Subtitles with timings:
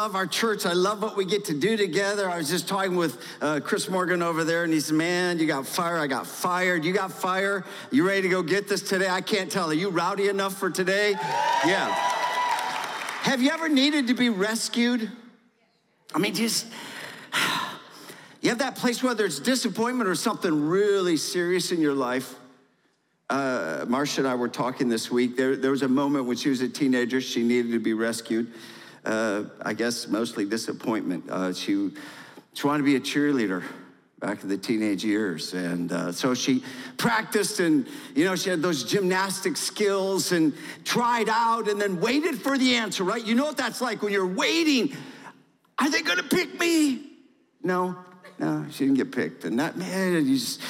[0.00, 0.64] Love our church.
[0.64, 2.30] I love what we get to do together.
[2.30, 5.46] I was just talking with uh, Chris Morgan over there, and he said, Man, you
[5.46, 5.98] got fire.
[5.98, 6.86] I got fired.
[6.86, 7.66] You got fire.
[7.90, 9.10] You ready to go get this today?
[9.10, 9.68] I can't tell.
[9.68, 11.10] Are you rowdy enough for today?
[11.66, 11.92] Yeah.
[13.24, 15.10] Have you ever needed to be rescued?
[16.14, 16.66] I mean, just.
[18.42, 22.36] You have that place, whether it's disappointment or something really serious in your life.
[23.28, 25.36] Uh, Marcia and I were talking this week.
[25.36, 28.50] There, there was a moment when she was a teenager, she needed to be rescued
[29.04, 31.24] uh, I guess mostly disappointment.
[31.28, 31.90] Uh, she,
[32.52, 33.62] she wanted to be a cheerleader
[34.20, 35.54] back in the teenage years.
[35.54, 36.62] And uh, so she
[36.98, 40.52] practiced and, you know, she had those gymnastic skills and
[40.84, 43.24] tried out and then waited for the answer, right?
[43.24, 44.94] You know what that's like when you're waiting.
[45.78, 47.06] Are they gonna pick me?
[47.62, 47.96] No,
[48.38, 49.44] no, she didn't get picked.
[49.44, 50.60] And that, man, you just,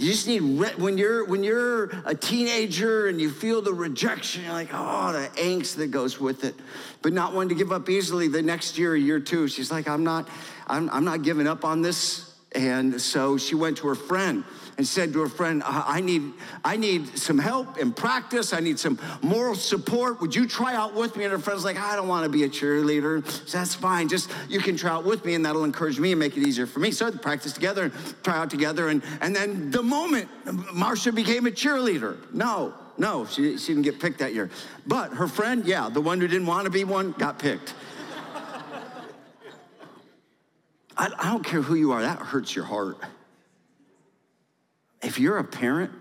[0.00, 0.40] you just need
[0.78, 5.28] when you're when you're a teenager and you feel the rejection, you're like, oh, the
[5.38, 6.54] angst that goes with it,
[7.02, 8.26] but not wanting to give up easily.
[8.26, 10.26] The next year, year two, she's like, I'm not,
[10.68, 12.34] I'm, I'm not giving up on this.
[12.52, 14.42] And so she went to her friend
[14.80, 16.32] and said to her friend, I need,
[16.64, 18.54] I need some help in practice.
[18.54, 20.22] I need some moral support.
[20.22, 21.24] Would you try out with me?
[21.24, 23.22] And her friend's like, I don't want to be a cheerleader.
[23.46, 24.08] So that's fine.
[24.08, 26.64] Just you can try out with me, and that'll encourage me and make it easier
[26.64, 26.92] for me.
[26.92, 27.92] So they practice together and
[28.22, 28.88] try out together.
[28.88, 30.30] And, and then the moment
[30.72, 34.48] Marcia became a cheerleader, no, no, she, she didn't get picked that year.
[34.86, 37.74] But her friend, yeah, the one who didn't want to be one, got picked.
[40.96, 42.96] I don't care who you are, that hurts your heart.
[45.02, 45.92] If you're a parent,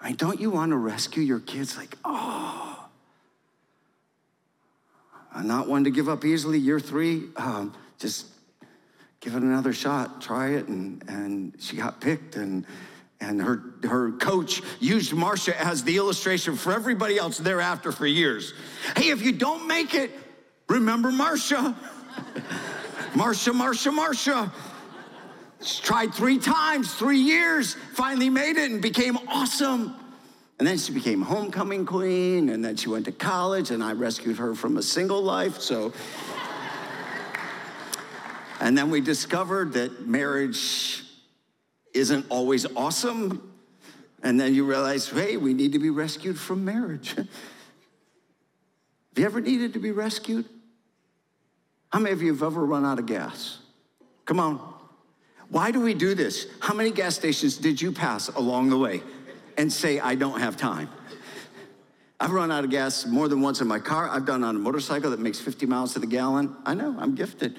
[0.00, 1.76] I don't you want to rescue your kids?
[1.76, 2.88] Like, oh,
[5.34, 6.58] I'm not one to give up easily.
[6.58, 8.26] Year three, um, just
[9.20, 10.68] give it another shot, try it.
[10.68, 12.36] And, and she got picked.
[12.36, 12.64] And,
[13.20, 18.54] and her, her coach used Marcia as the illustration for everybody else thereafter for years.
[18.96, 20.12] Hey, if you don't make it,
[20.68, 21.76] remember Marcia.
[23.14, 24.52] Marcia, Marcia, Marcia.
[25.60, 29.94] Tried three times, three years, finally made it and became awesome.
[30.58, 34.38] And then she became homecoming queen, and then she went to college, and I rescued
[34.38, 35.60] her from a single life.
[35.60, 35.92] So,
[38.60, 41.04] and then we discovered that marriage
[41.94, 43.52] isn't always awesome.
[44.22, 47.14] And then you realize, hey, we need to be rescued from marriage.
[47.16, 47.26] Have
[49.16, 50.44] you ever needed to be rescued?
[51.90, 53.58] How many of you have ever run out of gas?
[54.26, 54.77] Come on.
[55.50, 56.46] Why do we do this?
[56.60, 59.02] How many gas stations did you pass along the way
[59.56, 60.88] and say, I don't have time?
[62.20, 64.08] I've run out of gas more than once in my car.
[64.08, 66.56] I've done on a motorcycle that makes 50 miles to the gallon.
[66.66, 67.56] I know, I'm gifted.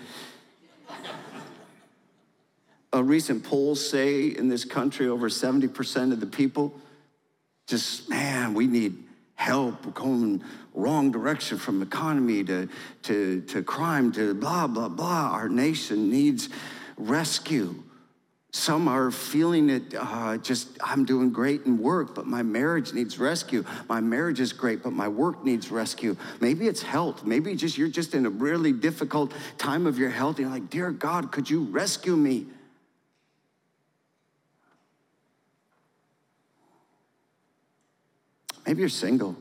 [2.92, 6.74] a recent polls say in this country over 70% of the people
[7.68, 9.04] just, man, we need
[9.36, 9.86] help.
[9.86, 12.68] We're going wrong direction from economy to,
[13.04, 15.30] to, to crime to blah, blah, blah.
[15.32, 16.50] Our nation needs
[17.00, 17.84] rescue.
[18.52, 23.20] Some are feeling it uh, just, I'm doing great in work, but my marriage needs
[23.20, 23.64] rescue.
[23.88, 26.18] My marriage is great, but my work needs rescue.
[26.42, 27.24] Maybe it's health.
[27.24, 30.38] Maybe just you're just in a really difficult time of your health.
[30.38, 32.48] And you're like, Dear God, could you rescue me?
[38.66, 39.36] Maybe you're single.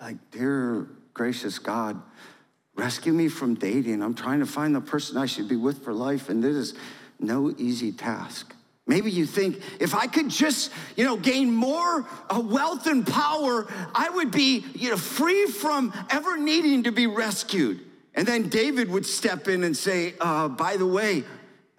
[0.00, 2.00] Like, Dear gracious God,
[2.74, 4.02] rescue me from dating.
[4.02, 6.74] I'm trying to find the person I should be with for life, and this is
[7.18, 8.54] no easy task.
[8.86, 13.66] Maybe you think if I could just, you know, gain more uh, wealth and power,
[13.94, 17.80] I would be, you know, free from ever needing to be rescued.
[18.14, 21.24] And then David would step in and say, uh, by the way,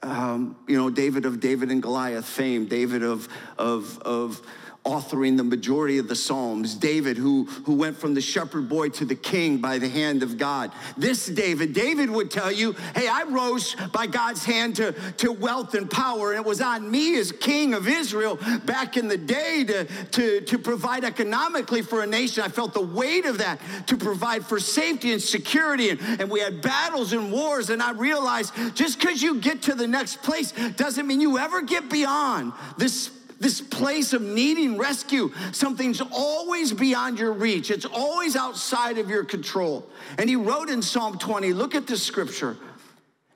[0.01, 3.27] um, you know, David of David and Goliath fame, David of,
[3.57, 4.41] of, of,
[4.85, 6.75] authoring the majority of the Psalms.
[6.75, 10.37] David, who, who went from the shepherd boy to the king by the hand of
[10.37, 10.71] God.
[10.95, 15.73] This David, David would tell you, hey, I rose by God's hand to, to wealth
[15.73, 19.63] and power, and it was on me as king of Israel back in the day
[19.67, 22.43] to, to, to provide economically for a nation.
[22.43, 26.39] I felt the weight of that to provide for safety and security, and, and we
[26.39, 30.53] had battles and wars, and I realized just because you get to the next place
[30.75, 35.31] doesn't mean you ever get beyond this this place of needing rescue.
[35.51, 39.87] Something's always beyond your reach, it's always outside of your control.
[40.17, 42.57] And he wrote in Psalm 20, look at this scripture.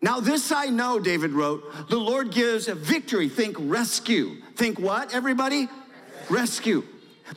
[0.01, 3.27] Now, this I know, David wrote, the Lord gives a victory.
[3.27, 4.37] Think rescue.
[4.55, 5.67] Think what, everybody?
[6.29, 6.83] Rescue.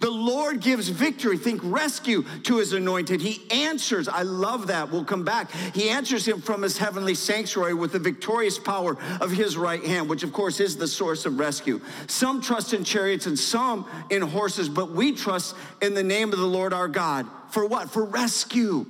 [0.00, 1.37] The Lord gives victory.
[1.37, 3.21] Think rescue to his anointed.
[3.21, 4.09] He answers.
[4.09, 4.91] I love that.
[4.91, 5.50] We'll come back.
[5.75, 10.09] He answers him from his heavenly sanctuary with the victorious power of his right hand,
[10.09, 11.81] which of course is the source of rescue.
[12.06, 16.39] Some trust in chariots and some in horses, but we trust in the name of
[16.39, 17.27] the Lord our God.
[17.50, 17.91] For what?
[17.91, 18.87] For rescue.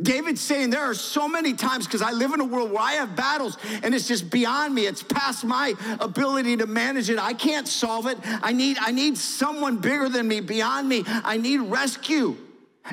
[0.00, 2.92] David's saying there are so many times because I live in a world where I
[2.94, 4.86] have battles and it's just beyond me.
[4.86, 7.18] It's past my ability to manage it.
[7.18, 8.18] I can't solve it.
[8.22, 11.02] I need, I need someone bigger than me, beyond me.
[11.06, 12.36] I need rescue.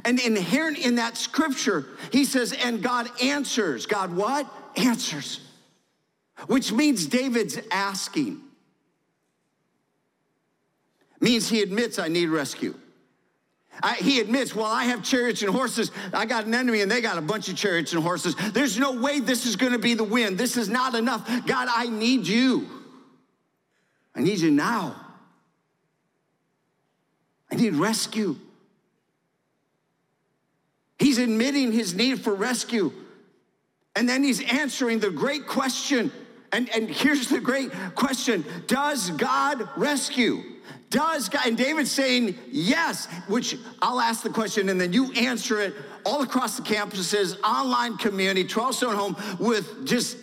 [0.05, 3.85] And inherent in that scripture, he says, and God answers.
[3.85, 4.47] God what?
[4.77, 5.41] Answers.
[6.47, 8.41] Which means David's asking.
[11.19, 12.75] Means he admits I need rescue.
[13.81, 15.91] I, he admits, well, I have chariots and horses.
[16.13, 18.35] I got an enemy and they got a bunch of chariots and horses.
[18.51, 20.35] There's no way this is going to be the win.
[20.35, 21.27] This is not enough.
[21.45, 22.69] God, I need you.
[24.15, 24.95] I need you now.
[27.51, 28.35] I need rescue.
[30.99, 32.91] He's admitting his need for rescue.
[33.95, 36.11] And then he's answering the great question.
[36.51, 40.52] And, and here's the great question Does God rescue?
[40.93, 45.59] Does God, and David's saying yes, which I'll ask the question and then you answer
[45.59, 45.73] it
[46.05, 50.17] all across the campuses, online community, 12 Stone Home with just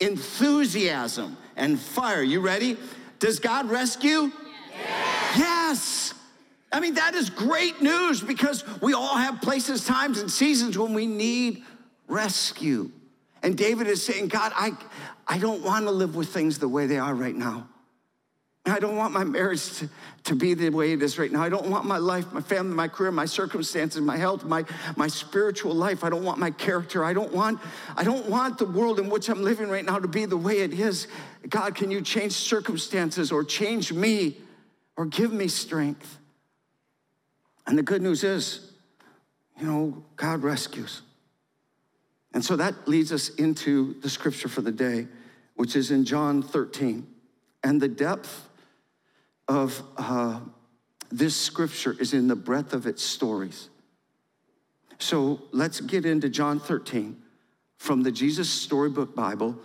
[0.00, 2.22] enthusiasm and fire.
[2.22, 2.78] You ready?
[3.18, 4.32] Does God rescue?
[4.72, 5.36] Yes.
[5.36, 6.14] yes.
[6.72, 10.94] I mean, that is great news because we all have places, times, and seasons when
[10.94, 11.64] we need
[12.08, 12.90] rescue.
[13.42, 14.72] And David is saying, God, I,
[15.28, 17.68] I don't want to live with things the way they are right now.
[18.66, 19.90] I don't want my marriage to,
[20.24, 21.42] to be the way it is right now.
[21.42, 24.64] I don't want my life, my family, my career, my circumstances, my health, my,
[24.96, 26.02] my spiritual life.
[26.02, 27.04] I don't want my character.
[27.04, 27.60] I don't want,
[27.94, 30.60] I don't want the world in which I'm living right now to be the way
[30.60, 31.08] it is.
[31.46, 34.38] God, can you change circumstances or change me
[34.96, 36.18] or give me strength?
[37.66, 38.72] And the good news is,
[39.58, 41.02] you know, God rescues.
[42.32, 45.06] And so that leads us into the scripture for the day,
[45.54, 47.06] which is in John 13.
[47.62, 48.48] And the depth
[49.48, 50.40] of uh,
[51.10, 53.68] this scripture is in the breadth of its stories.
[54.98, 57.16] So let's get into John 13
[57.76, 59.58] from the Jesus Storybook Bible,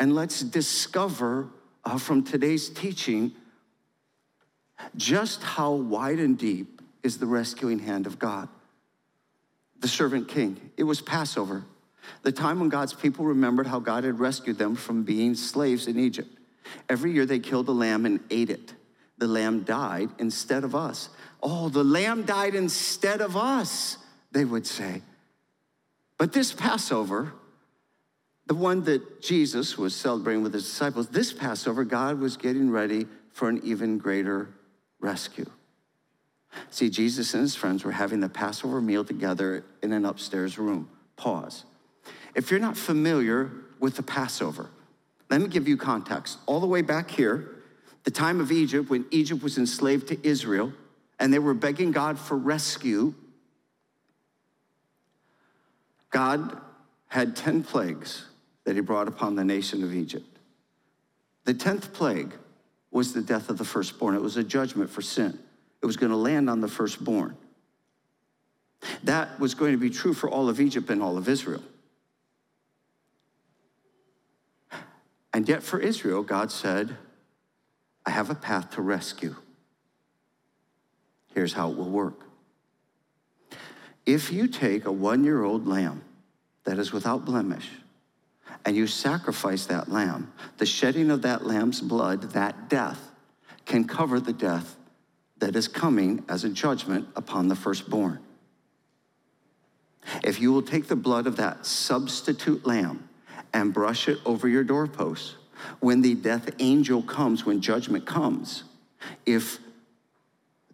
[0.00, 1.48] and let's discover
[1.84, 3.32] uh, from today's teaching
[4.96, 8.48] just how wide and deep is the rescuing hand of God.
[9.80, 11.64] The servant king, it was Passover,
[12.22, 15.98] the time when God's people remembered how God had rescued them from being slaves in
[15.98, 16.30] Egypt.
[16.88, 18.72] Every year they killed a lamb and ate it
[19.18, 21.08] the lamb died instead of us.
[21.42, 23.98] Oh, the lamb died instead of us,
[24.32, 25.02] they would say.
[26.18, 27.32] But this Passover,
[28.46, 33.06] the one that Jesus was celebrating with his disciples, this Passover, God was getting ready
[33.32, 34.48] for an even greater
[35.00, 35.46] rescue.
[36.70, 40.88] See, Jesus and his friends were having the Passover meal together in an upstairs room.
[41.16, 41.64] Pause.
[42.34, 44.70] If you're not familiar with the Passover,
[45.30, 46.38] let me give you context.
[46.46, 47.55] All the way back here,
[48.06, 50.72] the time of Egypt, when Egypt was enslaved to Israel,
[51.18, 53.12] and they were begging God for rescue,
[56.10, 56.56] God
[57.08, 58.24] had 10 plagues
[58.62, 60.38] that he brought upon the nation of Egypt.
[61.44, 62.32] The 10th plague
[62.92, 64.14] was the death of the firstborn.
[64.14, 65.36] It was a judgment for sin.
[65.82, 67.36] It was going to land on the firstborn.
[69.02, 71.62] That was going to be true for all of Egypt and all of Israel.
[75.34, 76.96] And yet, for Israel, God said,
[78.06, 79.34] I have a path to rescue.
[81.34, 82.20] Here's how it will work.
[84.06, 86.02] If you take a one year old lamb
[86.64, 87.68] that is without blemish
[88.64, 93.10] and you sacrifice that lamb, the shedding of that lamb's blood, that death,
[93.64, 94.76] can cover the death
[95.38, 98.20] that is coming as a judgment upon the firstborn.
[100.22, 103.08] If you will take the blood of that substitute lamb
[103.52, 105.34] and brush it over your doorpost,
[105.80, 108.64] when the death angel comes, when judgment comes,
[109.24, 109.58] if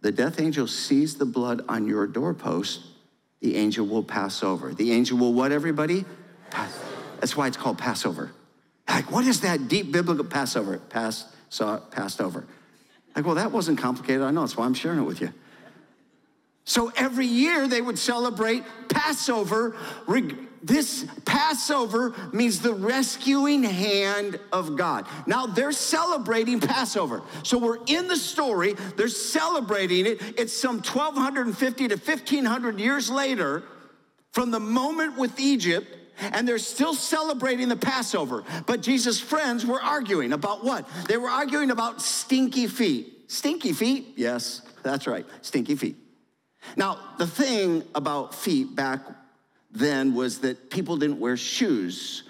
[0.00, 2.82] the death angel sees the blood on your doorpost,
[3.40, 4.72] the angel will pass over.
[4.72, 6.04] The angel will what, everybody?
[6.50, 6.78] Pass.
[7.20, 8.32] That's why it's called Passover.
[8.88, 10.78] Like, what is that deep biblical Passover?
[10.78, 12.44] Passed, saw, passed over.
[13.14, 14.22] Like, well, that wasn't complicated.
[14.22, 14.40] I know.
[14.40, 15.32] That's why I'm sharing it with you.
[16.64, 19.76] So every year they would celebrate Passover
[20.62, 25.06] this Passover means the rescuing hand of God.
[25.26, 27.22] Now they're celebrating Passover.
[27.42, 30.22] So we're in the story, they're celebrating it.
[30.38, 33.64] It's some 1250 to 1500 years later
[34.30, 35.88] from the moment with Egypt
[36.18, 38.44] and they're still celebrating the Passover.
[38.66, 40.88] But Jesus' friends were arguing about what?
[41.08, 43.30] They were arguing about stinky feet.
[43.30, 44.12] Stinky feet?
[44.16, 45.96] Yes, that's right, stinky feet.
[46.76, 49.00] Now, the thing about feet back
[49.70, 52.24] then was that people didn't wear shoes.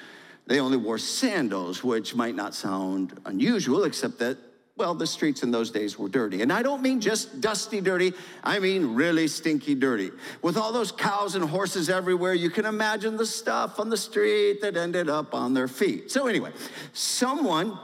[0.47, 4.37] They only wore sandals, which might not sound unusual, except that,
[4.77, 6.43] well, the streets in those days were dirty.
[6.43, 8.13] And I don't mean just dusty dirty,
[8.43, 10.11] I mean really stinky dirty.
[10.41, 14.61] With all those cows and horses everywhere, you can imagine the stuff on the street
[14.63, 16.11] that ended up on their feet.
[16.11, 16.53] So, anyway,
[16.93, 17.79] someone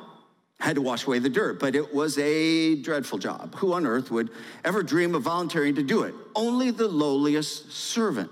[0.61, 3.55] had to wash away the dirt, but it was a dreadful job.
[3.57, 4.31] Who on earth would
[4.65, 6.15] ever dream of volunteering to do it?
[6.35, 8.31] Only the lowliest servant.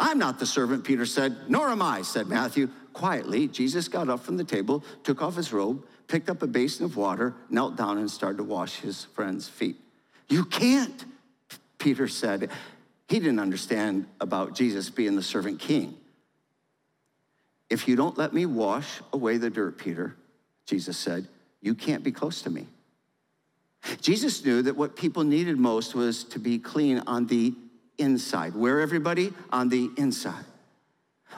[0.00, 2.70] I'm not the servant, Peter said, nor am I, said Matthew.
[2.92, 6.84] Quietly, Jesus got up from the table, took off his robe, picked up a basin
[6.84, 9.76] of water, knelt down, and started to wash his friend's feet.
[10.28, 11.04] You can't,
[11.78, 12.50] Peter said.
[13.08, 15.96] He didn't understand about Jesus being the servant king.
[17.68, 20.16] If you don't let me wash away the dirt, Peter,
[20.70, 21.26] Jesus said,
[21.60, 22.68] you can't be close to me.
[24.00, 27.54] Jesus knew that what people needed most was to be clean on the
[27.98, 28.54] inside.
[28.54, 29.32] Where, everybody?
[29.50, 30.44] On the inside.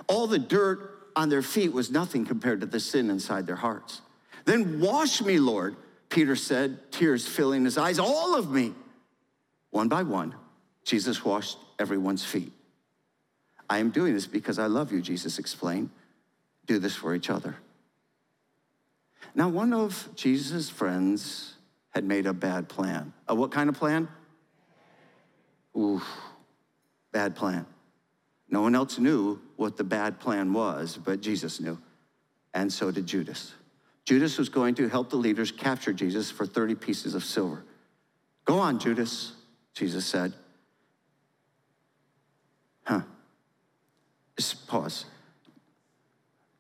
[0.07, 4.03] All the dirt on their feet was nothing compared to the sin inside their hearts.
[4.45, 5.77] Then wash me, Lord,
[6.11, 8.75] Peter said, tears filling his eyes, all of me.
[9.71, 10.35] One by one,
[10.85, 12.53] Jesus washed everyone's feet.
[13.71, 15.89] I am doing this because I love you, Jesus explained.
[16.67, 17.57] Do this for each other.
[19.35, 21.55] Now, one of Jesus' friends
[21.91, 23.13] had made a bad plan.
[23.29, 24.09] A what kind of plan?
[25.77, 26.03] Ooh,
[27.13, 27.67] bad plan.
[28.51, 31.79] No one else knew what the bad plan was, but Jesus knew.
[32.53, 33.55] And so did Judas.
[34.05, 37.65] Judas was going to help the leaders capture Jesus for 30 pieces of silver.
[38.45, 39.33] Go on, Judas,
[39.75, 40.35] Jesus said.
[42.85, 43.03] Huh.
[44.37, 45.07] Just pause.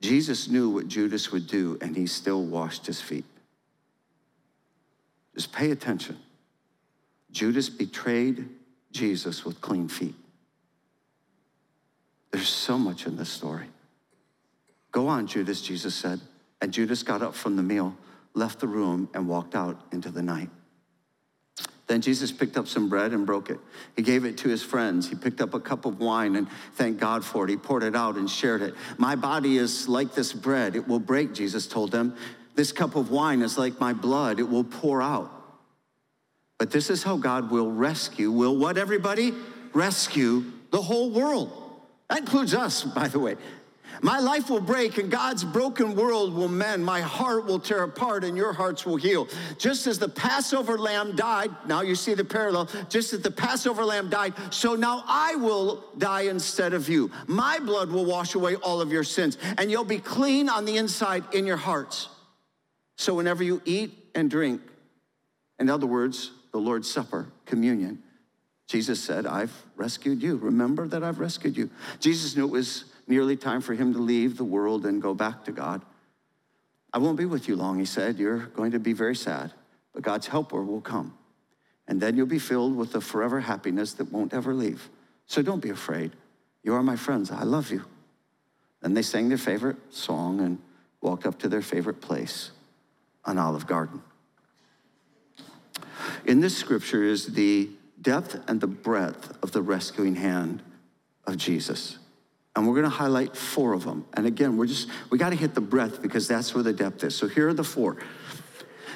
[0.02, 3.24] Jesus knew what Judas would do, and he still washed his feet.
[5.34, 6.18] Just pay attention.
[7.30, 8.48] Judas betrayed
[8.90, 10.16] Jesus with clean feet.
[12.32, 13.66] There's so much in this story.
[14.90, 16.20] Go on, Judas, Jesus said.
[16.60, 17.96] And Judas got up from the meal,
[18.34, 20.50] left the room, and walked out into the night.
[21.92, 23.60] Then Jesus picked up some bread and broke it.
[23.96, 25.10] He gave it to his friends.
[25.10, 27.50] He picked up a cup of wine and thanked God for it.
[27.50, 28.74] He poured it out and shared it.
[28.96, 30.74] My body is like this bread.
[30.74, 32.16] It will break, Jesus told them.
[32.54, 34.40] This cup of wine is like my blood.
[34.40, 35.30] It will pour out.
[36.56, 39.34] But this is how God will rescue, will what, everybody?
[39.74, 41.52] Rescue the whole world.
[42.08, 43.36] That includes us, by the way.
[44.00, 46.84] My life will break and God's broken world will mend.
[46.84, 49.28] My heart will tear apart and your hearts will heal.
[49.58, 53.84] Just as the Passover lamb died, now you see the parallel, just as the Passover
[53.84, 57.10] lamb died, so now I will die instead of you.
[57.26, 60.76] My blood will wash away all of your sins and you'll be clean on the
[60.76, 62.08] inside in your hearts.
[62.96, 64.62] So whenever you eat and drink,
[65.58, 68.02] in other words, the Lord's Supper, communion,
[68.68, 70.36] Jesus said, I've rescued you.
[70.36, 71.70] Remember that I've rescued you.
[72.00, 75.44] Jesus knew it was nearly time for him to leave the world and go back
[75.44, 75.82] to God.
[76.92, 78.18] I won't be with you long, he said.
[78.18, 79.52] You're going to be very sad,
[79.92, 81.16] but God's helper will come.
[81.88, 84.88] And then you'll be filled with a forever happiness that won't ever leave.
[85.26, 86.12] So don't be afraid.
[86.62, 87.30] You are my friends.
[87.30, 87.84] I love you.
[88.82, 90.58] Then they sang their favorite song and
[91.00, 92.50] walked up to their favorite place,
[93.24, 94.02] an olive garden.
[96.24, 100.62] In this scripture is the depth and the breadth of the rescuing hand
[101.26, 101.98] of Jesus.
[102.54, 104.04] And we're going to highlight four of them.
[104.14, 107.02] And again, we're just, we got to hit the breadth because that's where the depth
[107.02, 107.14] is.
[107.14, 107.96] So here are the four.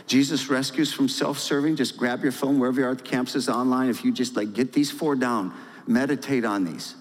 [0.07, 1.77] Jesus rescues from self serving.
[1.77, 3.89] Just grab your phone wherever you are at the campuses online.
[3.89, 5.53] If you just like get these four down,
[5.87, 6.95] meditate on these,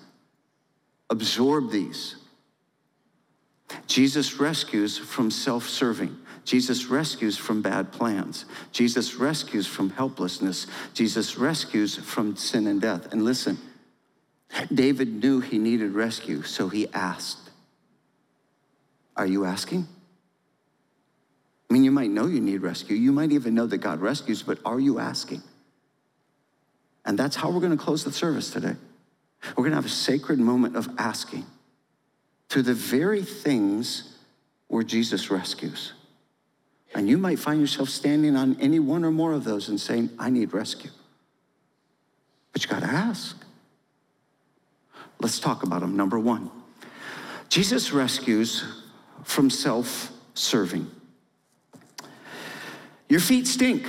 [1.10, 2.16] absorb these.
[3.88, 6.18] Jesus rescues from self serving.
[6.46, 8.46] Jesus rescues from bad plans.
[8.72, 10.68] Jesus rescues from helplessness.
[10.94, 13.12] Jesus rescues from sin and death.
[13.12, 13.58] And listen,
[14.74, 17.50] David knew he needed rescue, so he asked.
[19.16, 19.88] Are you asking?
[21.70, 22.96] I mean, you might know you need rescue.
[22.96, 25.42] You might even know that God rescues, but are you asking?
[27.06, 28.76] And that's how we're going to close the service today.
[29.50, 31.46] We're going to have a sacred moment of asking
[32.50, 34.16] to the very things
[34.68, 35.94] where Jesus rescues.
[36.94, 40.10] And you might find yourself standing on any one or more of those and saying,
[40.18, 40.92] I need rescue.
[42.54, 43.45] But you got to ask.
[45.20, 45.96] Let's talk about them.
[45.96, 46.52] Number one,
[47.50, 48.64] Jesus rescues
[49.24, 50.90] from self serving.
[53.10, 53.88] Your feet stink.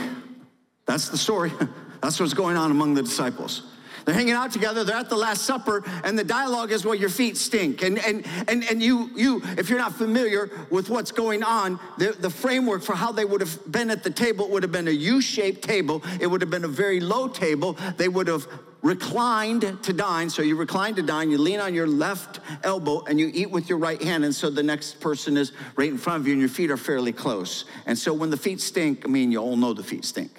[0.87, 1.53] That's the story.
[2.03, 3.63] That's what's going on among the disciples.
[4.07, 7.09] They're hanging out together, they're at the Last Supper, and the dialogue is, well, your
[7.09, 7.83] feet stink.
[7.83, 12.13] And, and, and, and you, you, if you're not familiar with what's going on, the,
[12.13, 14.93] the framework for how they would have been at the table would have been a
[14.93, 16.05] U shaped table.
[16.21, 17.77] It would have been a very low table.
[17.97, 18.47] They would have
[18.83, 20.31] reclined to dine.
[20.31, 23.69] So you recline to dine, you lean on your left elbow, and you eat with
[23.69, 24.25] your right hand.
[24.25, 26.77] And so the next person is right in front of you, and your feet are
[26.77, 27.65] fairly close.
[27.87, 30.31] And so when the feet stink, I mean, you all know the feet stink.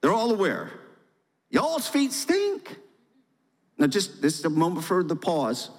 [0.00, 0.70] They're all aware.
[1.50, 2.76] Y'all's feet stink.
[3.78, 5.70] Now, just this is a moment for the pause.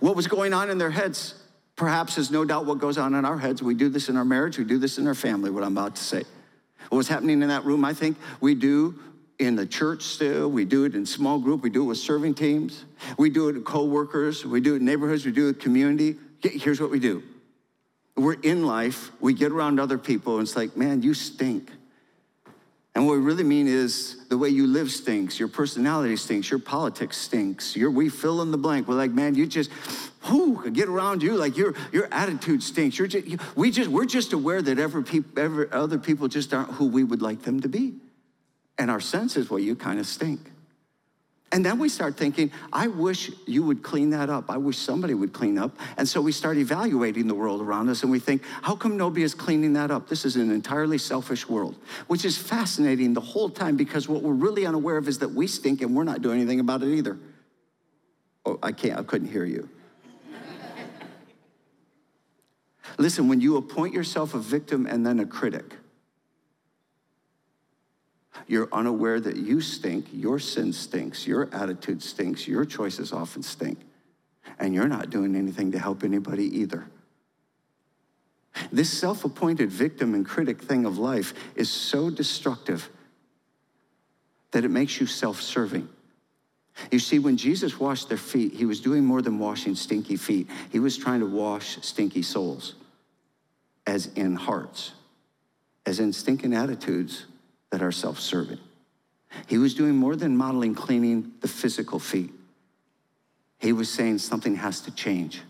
[0.00, 1.34] What was going on in their heads,
[1.74, 3.62] perhaps, is no doubt what goes on in our heads.
[3.62, 5.96] We do this in our marriage, we do this in our family, what I'm about
[5.96, 6.22] to say.
[6.88, 8.98] What was happening in that room, I think we do
[9.38, 10.48] in the church still.
[10.50, 11.62] We do it in small group.
[11.62, 12.84] We do it with serving teams.
[13.18, 14.44] We do it with co-workers.
[14.44, 15.24] We do it in neighborhoods.
[15.24, 16.16] We do it community.
[16.42, 17.22] Here's what we do.
[18.16, 19.10] We're in life.
[19.20, 21.70] We get around other people, and it's like, man, you stink.
[22.94, 26.60] And what we really mean is the way you live stinks, your personality stinks, your
[26.60, 27.74] politics stinks.
[27.74, 28.86] We fill in the blank.
[28.86, 29.70] We're like, man, you just,
[30.28, 31.34] whoo, get around you.
[31.34, 32.98] Like your, your attitude stinks.
[32.98, 36.52] You're just, you, we just, we're just aware that every, peop, every other people just
[36.52, 37.94] aren't who we would like them to be.
[38.76, 40.51] And our sense is, well, you kind of stink.
[41.52, 44.50] And then we start thinking, I wish you would clean that up.
[44.50, 45.76] I wish somebody would clean up.
[45.98, 49.22] And so we start evaluating the world around us and we think, how come nobody
[49.22, 50.08] is cleaning that up?
[50.08, 54.32] This is an entirely selfish world, which is fascinating the whole time because what we're
[54.32, 57.18] really unaware of is that we stink and we're not doing anything about it either.
[58.46, 59.68] Oh, I can't, I couldn't hear you.
[62.98, 65.76] Listen, when you appoint yourself a victim and then a critic,
[68.46, 73.78] you're unaware that you stink, your sin stinks, your attitude stinks, your choices often stink,
[74.58, 76.86] and you're not doing anything to help anybody either.
[78.70, 82.88] This self appointed victim and critic thing of life is so destructive
[84.50, 85.88] that it makes you self serving.
[86.90, 90.48] You see, when Jesus washed their feet, he was doing more than washing stinky feet.
[90.70, 92.74] He was trying to wash stinky souls,
[93.86, 94.92] as in hearts,
[95.84, 97.26] as in stinking attitudes
[97.72, 98.58] that are self serving.
[99.48, 102.30] He was doing more than modeling cleaning the physical feet.
[103.58, 105.40] He was saying something has to change.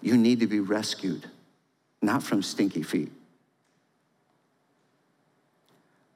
[0.00, 1.26] You need to be rescued,
[2.00, 3.12] not from stinky feet,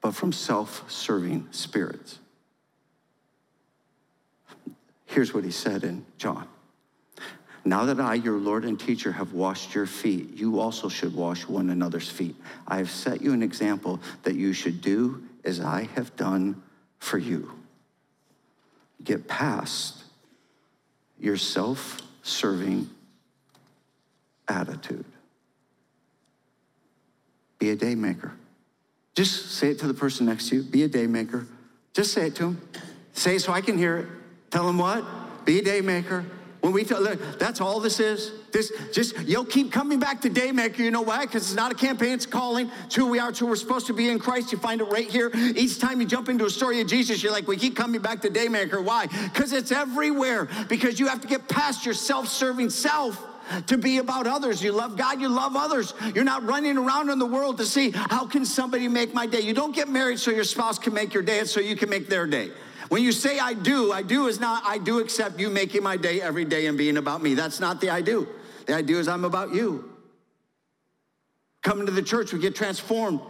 [0.01, 2.17] but from self serving spirits.
[5.05, 6.47] Here's what he said in John
[7.65, 11.47] now that I, your Lord and teacher, have washed your feet, you also should wash
[11.47, 12.35] one another's feet.
[12.67, 16.61] I have set you an example that you should do as I have done
[16.99, 17.51] for you.
[19.03, 20.03] Get past
[21.19, 22.89] your self serving
[24.47, 25.05] attitude.
[27.57, 28.33] Be a day maker.
[29.15, 30.63] Just say it to the person next to you.
[30.63, 31.47] Be a day maker.
[31.93, 32.61] Just say it to him.
[33.13, 34.07] Say it so I can hear it.
[34.51, 35.03] Tell him what?
[35.45, 36.25] Be a daymaker.
[36.65, 37.03] When we tell,
[37.37, 38.31] that's all this is.
[38.51, 40.79] This just you'll keep coming back to Daymaker.
[40.79, 41.23] You know why?
[41.23, 42.71] Because it's not a campaign; it's calling.
[42.85, 43.29] It's who we are.
[43.29, 44.51] It's who we're supposed to be in Christ.
[44.51, 45.29] You find it right here.
[45.35, 48.19] Each time you jump into a story of Jesus, you're like, we keep coming back
[48.21, 48.83] to Daymaker.
[48.83, 49.05] Why?
[49.05, 50.47] Because it's everywhere.
[50.67, 53.23] Because you have to get past your self-serving self
[53.67, 54.63] to be about others.
[54.63, 55.93] You love God, you love others.
[56.15, 59.41] You're not running around in the world to see how can somebody make my day.
[59.41, 61.91] You don't get married so your spouse can make your day and so you can
[61.91, 62.49] make their day.
[62.89, 65.97] When you say I do, I do is not I do accept you making my
[65.97, 67.33] day every day and being about me.
[67.33, 68.27] That's not the I do.
[68.67, 69.91] The I do is I'm about you.
[71.61, 73.21] Coming to the church, we get transformed.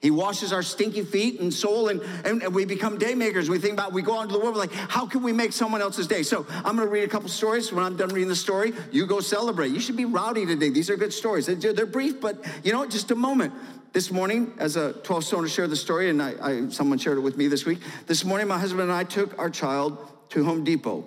[0.00, 3.50] He washes our stinky feet and soul, and, and, and we become day makers.
[3.50, 5.80] We think about, we go out into the world, like, how can we make someone
[5.80, 6.22] else's day?
[6.22, 7.72] So I'm gonna read a couple stories.
[7.72, 9.72] When I'm done reading the story, you go celebrate.
[9.72, 10.70] You should be rowdy today.
[10.70, 11.46] These are good stories.
[11.46, 13.52] They're, they're brief, but you know, just a moment.
[13.92, 17.22] This morning, as a 12 stoner shared the story, and I, I, someone shared it
[17.22, 17.80] with me this week.
[18.06, 19.98] This morning, my husband and I took our child
[20.30, 21.06] to Home Depot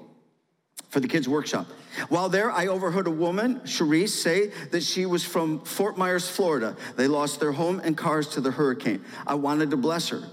[0.90, 1.68] for the kids' workshop.
[2.10, 6.76] While there, I overheard a woman, Cherise, say that she was from Fort Myers, Florida.
[6.96, 9.06] They lost their home and cars to the hurricane.
[9.28, 10.24] I wanted to bless her.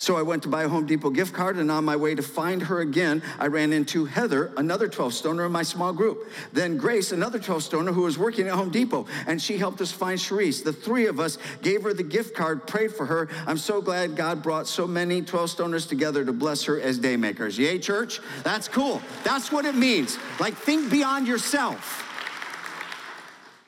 [0.00, 2.22] So I went to buy a Home Depot gift card, and on my way to
[2.22, 6.30] find her again, I ran into Heather, another 12 stoner in my small group.
[6.52, 9.90] Then Grace, another 12 stoner who was working at Home Depot, and she helped us
[9.90, 10.62] find Cherise.
[10.62, 13.28] The three of us gave her the gift card, prayed for her.
[13.44, 17.58] I'm so glad God brought so many 12 stoners together to bless her as daymakers.
[17.58, 18.20] Yay, church?
[18.44, 19.02] That's cool.
[19.24, 20.16] That's what it means.
[20.38, 22.04] Like, think beyond yourself.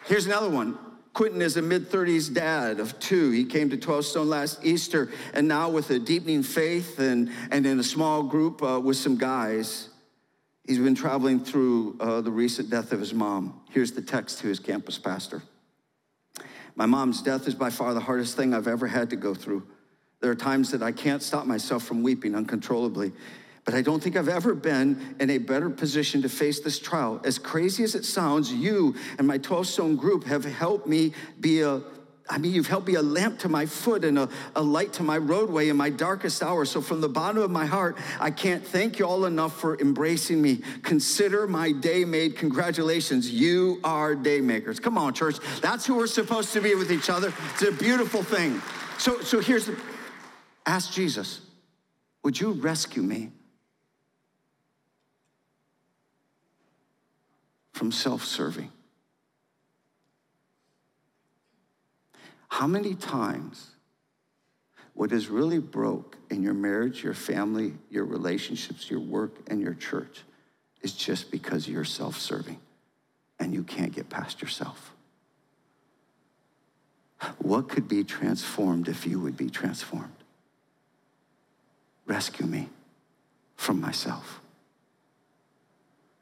[0.04, 0.78] Here's another one.
[1.12, 3.30] Quentin is a mid 30s dad of two.
[3.30, 7.66] He came to 12 Stone last Easter, and now with a deepening faith and, and
[7.66, 9.88] in a small group uh, with some guys,
[10.66, 13.60] he's been traveling through uh, the recent death of his mom.
[13.70, 15.42] Here's the text to his campus pastor
[16.76, 19.66] My mom's death is by far the hardest thing I've ever had to go through.
[20.20, 23.12] There are times that I can't stop myself from weeping uncontrollably.
[23.64, 27.20] But I don't think I've ever been in a better position to face this trial.
[27.24, 31.60] As crazy as it sounds, you and my 12 stone group have helped me be
[31.60, 31.82] a
[32.30, 35.02] I mean, you've helped be a lamp to my foot and a, a light to
[35.02, 36.64] my roadway in my darkest hour.
[36.64, 40.40] So, from the bottom of my heart, I can't thank you all enough for embracing
[40.40, 40.62] me.
[40.82, 42.36] Consider my day made.
[42.36, 43.28] Congratulations.
[43.28, 44.78] You are day makers.
[44.78, 45.38] Come on, church.
[45.60, 47.34] That's who we're supposed to be with each other.
[47.54, 48.62] It's a beautiful thing.
[48.98, 49.76] So, so here's the
[50.66, 51.40] ask Jesus,
[52.22, 53.32] would you rescue me
[57.80, 58.70] from self serving?
[62.48, 63.70] How many times
[64.92, 69.72] what is really broke in your marriage, your family, your relationships, your work, and your
[69.72, 70.24] church
[70.82, 72.60] is just because you're self serving
[73.38, 74.92] and you can't get past yourself?
[77.38, 80.20] What could be transformed if you would be transformed?
[82.04, 82.68] Rescue me
[83.56, 84.42] from myself.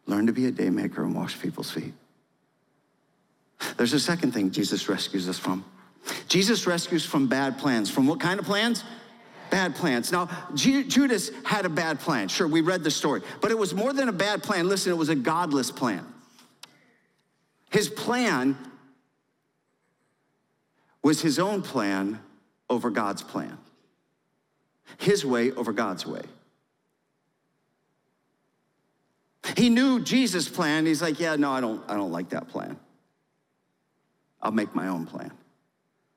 [0.09, 1.93] Learn to be a daymaker and wash people's feet.
[3.77, 5.65] There's a second thing Jesus rescues us from.
[6.29, 7.91] Jesus rescues from bad plans.
[7.91, 8.85] From what kind of plans?
[9.51, 10.11] Bad plans.
[10.11, 12.29] Now, Judas had a bad plan.
[12.29, 14.67] Sure, we read the story, but it was more than a bad plan.
[14.67, 16.07] Listen, it was a godless plan.
[17.71, 18.57] His plan
[21.03, 22.19] was his own plan
[22.71, 23.59] over God's plan,
[24.97, 26.23] his way over God's way.
[29.57, 30.87] He knew Jesus' plan.
[30.87, 32.79] He's like, yeah, no, I don't, I don't like that plan.
[34.43, 35.33] I'll make my own plan.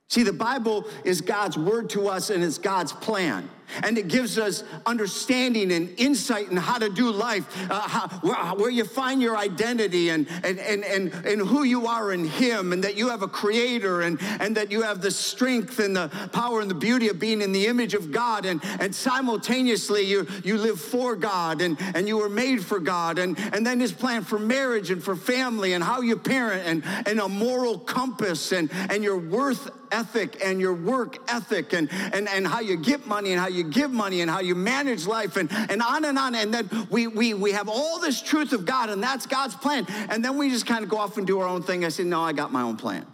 [0.07, 3.49] See, the Bible is God's word to us and it's God's plan.
[3.83, 8.35] And it gives us understanding and insight in how to do life, uh, how, where,
[8.55, 12.73] where, you find your identity and, and, and, and, and who you are in Him,
[12.73, 16.07] and that you have a creator, and, and that you have the strength and the
[16.31, 18.45] power and the beauty of being in the image of God.
[18.45, 23.19] And, and simultaneously, you, you live for God and, and you were made for God.
[23.19, 26.83] And, and then His plan for marriage and for family and how you parent and,
[27.07, 32.27] and a moral compass and, and your worth ethic and your work ethic and, and,
[32.29, 35.37] and how you get money and how you give money and how you manage life
[35.37, 36.35] and, and on and on.
[36.35, 39.85] And then we, we, we have all this truth of God and that's God's plan.
[40.09, 41.85] And then we just kind of go off and do our own thing.
[41.85, 43.05] I say, no, I got my own plan.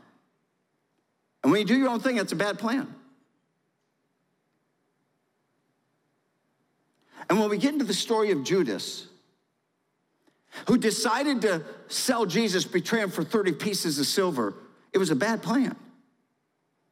[1.44, 2.94] And when you do your own thing, that's a bad plan.
[7.30, 9.08] And when we get into the story of Judas,
[10.68, 14.54] who decided to sell Jesus, betray him for 30 pieces of silver,
[14.94, 15.76] it was a bad plan.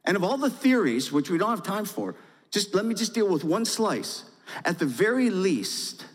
[0.03, 2.15] And of all the theories, which we don't have time for,
[2.56, 4.24] just let me just deal with one slice.
[4.63, 6.06] At the very least,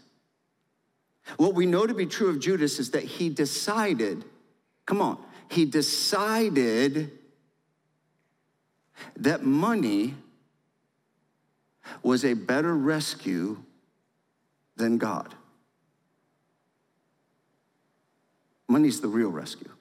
[1.36, 4.24] what we know to be true of Judas is that he decided,
[4.86, 7.10] come on, he decided
[9.16, 10.14] that money
[12.02, 13.62] was a better rescue
[14.76, 15.34] than God.
[18.66, 19.72] Money's the real rescue,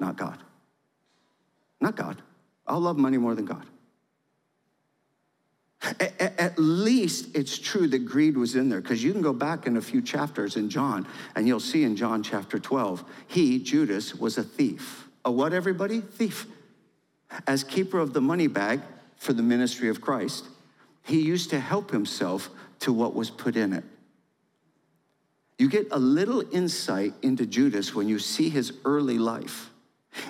[0.00, 0.38] not God.
[1.82, 2.22] Not God.
[2.66, 3.66] I'll love money more than God.
[5.82, 9.76] At least it's true that greed was in there because you can go back in
[9.76, 14.38] a few chapters in John and you'll see in John chapter 12, he, Judas, was
[14.38, 15.08] a thief.
[15.24, 16.00] A what, everybody?
[16.00, 16.46] Thief.
[17.48, 18.80] As keeper of the money bag
[19.16, 20.44] for the ministry of Christ,
[21.02, 22.48] he used to help himself
[22.80, 23.84] to what was put in it.
[25.58, 29.71] You get a little insight into Judas when you see his early life.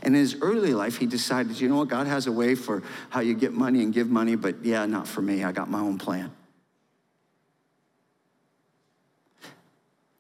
[0.03, 2.83] And in his early life, he decided, you know what, God has a way for
[3.11, 5.43] how you get money and give money, but yeah, not for me.
[5.45, 6.31] I got my own plan.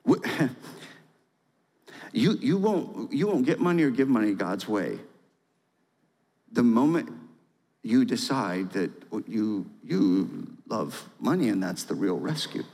[2.12, 4.98] You, you, won't, you won't get money or give money God's way.
[6.52, 7.10] The moment
[7.82, 8.90] you decide that
[9.26, 12.64] you, you love money and that's the real rescue.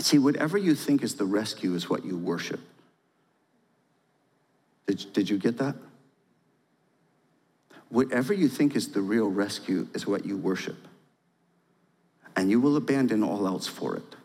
[0.00, 2.60] See, whatever you think is the rescue is what you worship.
[4.86, 5.76] Did, did you get that?
[7.90, 10.76] Whatever you think is the real rescue is what you worship.
[12.34, 14.16] And you will abandon all else for it.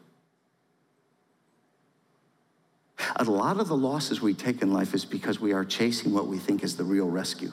[3.17, 6.27] A lot of the losses we take in life is because we are chasing what
[6.27, 7.51] we think is the real rescue.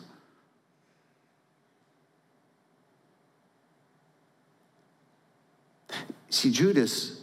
[6.30, 7.21] See, Judas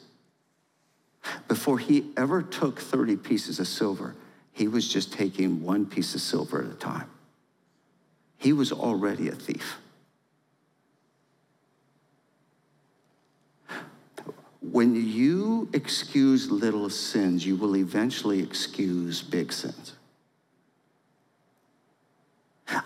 [1.50, 4.16] before he ever took 30 pieces of silver,
[4.54, 7.10] he was just taking one piece of silver at a time.
[8.38, 9.78] He was already a thief.
[14.62, 19.94] When you excuse little sins, you will eventually excuse big sins.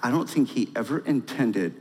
[0.02, 1.76] I don't think he ever intended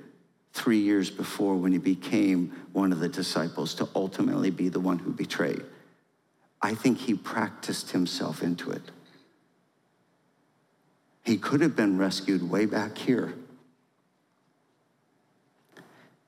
[0.52, 4.98] three years before when he became one of the disciples to ultimately be the one
[4.98, 5.62] who betrayed.
[6.62, 8.82] I think he practiced himself into it.
[11.24, 13.34] He could have been rescued way back here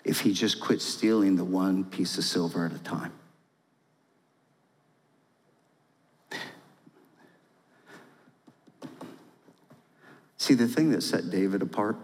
[0.04, 3.12] if he just quit stealing the one piece of silver at a time.
[10.36, 11.96] See, the thing that set David apart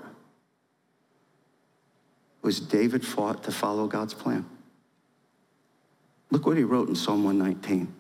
[2.41, 4.47] was David fought to follow God's plan.
[6.31, 8.00] Look what he wrote in Psalm 119.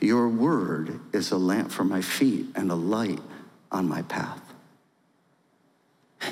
[0.00, 3.20] Your word is a lamp for my feet and a light
[3.70, 4.40] on my path.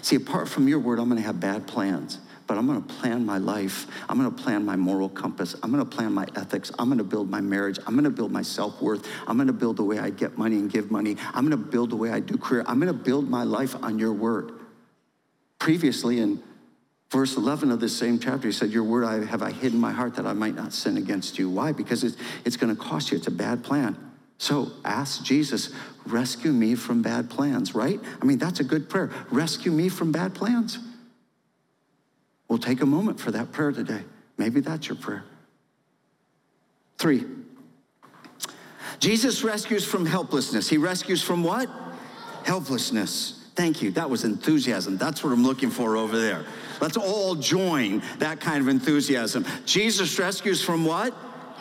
[0.03, 2.95] See, apart from your word, I'm going to have bad plans, but I'm going to
[2.95, 3.87] plan my life.
[4.09, 5.55] I'm going to plan my moral compass.
[5.63, 6.71] I'm going to plan my ethics.
[6.79, 7.79] I'm going to build my marriage.
[7.87, 9.07] I'm going to build my self worth.
[9.27, 11.17] I'm going to build the way I get money and give money.
[11.35, 12.65] I'm going to build the way I do career.
[12.67, 14.53] I'm going to build my life on your word.
[15.59, 16.43] Previously, in
[17.11, 19.93] verse 11 of this same chapter, he said, Your word I, have I hidden my
[19.93, 21.49] heart that I might not sin against you.
[21.49, 21.73] Why?
[21.73, 23.19] Because it's, it's going to cost you.
[23.19, 23.97] It's a bad plan.
[24.39, 25.71] So ask Jesus,
[26.05, 28.01] rescue me from bad plans, right?
[28.21, 29.11] I mean, that's a good prayer.
[29.31, 30.79] Rescue me from bad plans.
[32.49, 34.03] We'll take a moment for that prayer today.
[34.37, 35.25] Maybe that's your prayer.
[36.99, 37.25] Three,
[38.99, 40.69] Jesus rescues from helplessness.
[40.69, 41.69] He rescues from what?
[42.45, 43.36] Helplessness.
[43.57, 43.91] Thank you.
[43.93, 44.99] That was enthusiasm.
[44.99, 46.45] That's what I'm looking for over there.
[46.81, 49.47] Let's all join that kind of enthusiasm.
[49.65, 51.15] Jesus rescues from what?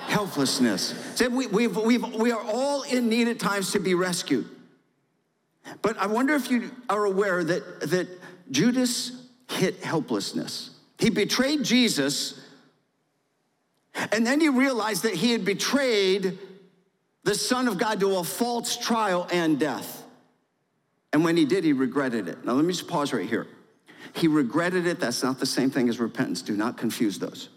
[0.08, 0.94] Helplessness.
[1.16, 4.46] So we, we've, we've, we are all in need at times to be rescued.
[5.82, 8.08] But I wonder if you are aware that, that
[8.52, 10.72] Judas hit helplessness.
[11.00, 12.40] He betrayed Jesus,
[14.12, 16.38] and then he realized that he had betrayed
[17.24, 20.05] the Son of God to a false trial and death.
[21.16, 22.44] And when he did, he regretted it.
[22.44, 23.48] Now, let me just pause right here.
[24.16, 25.00] He regretted it.
[25.00, 26.42] That's not the same thing as repentance.
[26.42, 27.48] Do not confuse those.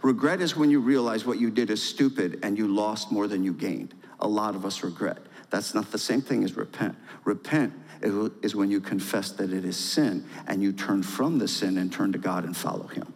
[0.00, 3.44] Regret is when you realize what you did is stupid and you lost more than
[3.44, 3.92] you gained.
[4.20, 5.18] A lot of us regret.
[5.50, 6.96] That's not the same thing as repent.
[7.24, 11.76] Repent is when you confess that it is sin and you turn from the sin
[11.76, 13.12] and turn to God and follow Him.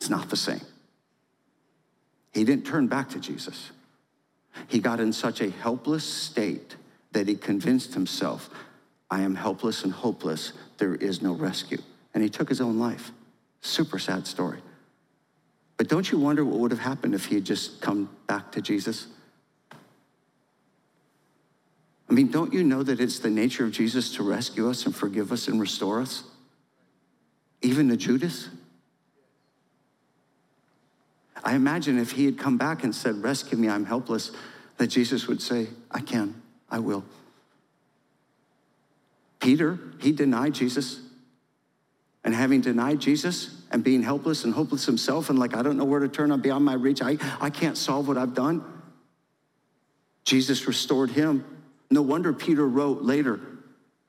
[0.00, 0.62] It's not the same.
[2.32, 3.70] He didn't turn back to Jesus.
[4.66, 6.76] He got in such a helpless state
[7.12, 8.50] that he convinced himself,
[9.10, 10.52] I am helpless and hopeless.
[10.78, 11.78] There is no rescue.
[12.14, 13.12] And he took his own life.
[13.60, 14.60] Super sad story.
[15.76, 18.60] But don't you wonder what would have happened if he had just come back to
[18.60, 19.06] Jesus?
[22.10, 24.94] I mean, don't you know that it's the nature of Jesus to rescue us and
[24.94, 26.24] forgive us and restore us?
[27.60, 28.48] Even to Judas?
[31.44, 34.32] I imagine if he had come back and said, Rescue me, I'm helpless,
[34.78, 36.40] that Jesus would say, I can,
[36.70, 37.04] I will.
[39.40, 41.00] Peter, he denied Jesus.
[42.24, 45.84] And having denied Jesus and being helpless and hopeless himself, and like, I don't know
[45.84, 48.64] where to turn, I'm beyond my reach, I, I can't solve what I've done.
[50.24, 51.44] Jesus restored him
[51.90, 53.40] no wonder Peter wrote later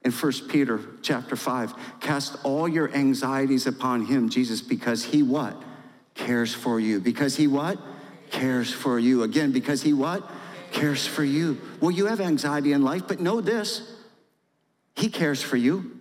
[0.03, 5.61] in 1 Peter chapter 5, cast all your anxieties upon him, Jesus, because he what?
[6.13, 6.99] Cares for you.
[6.99, 7.79] Because he what?
[8.31, 9.23] Cares for you.
[9.23, 10.29] Again, because he what?
[10.71, 11.59] Cares for you.
[11.81, 13.81] Well, you have anxiety in life, but know this.
[14.99, 15.97] He cares for you.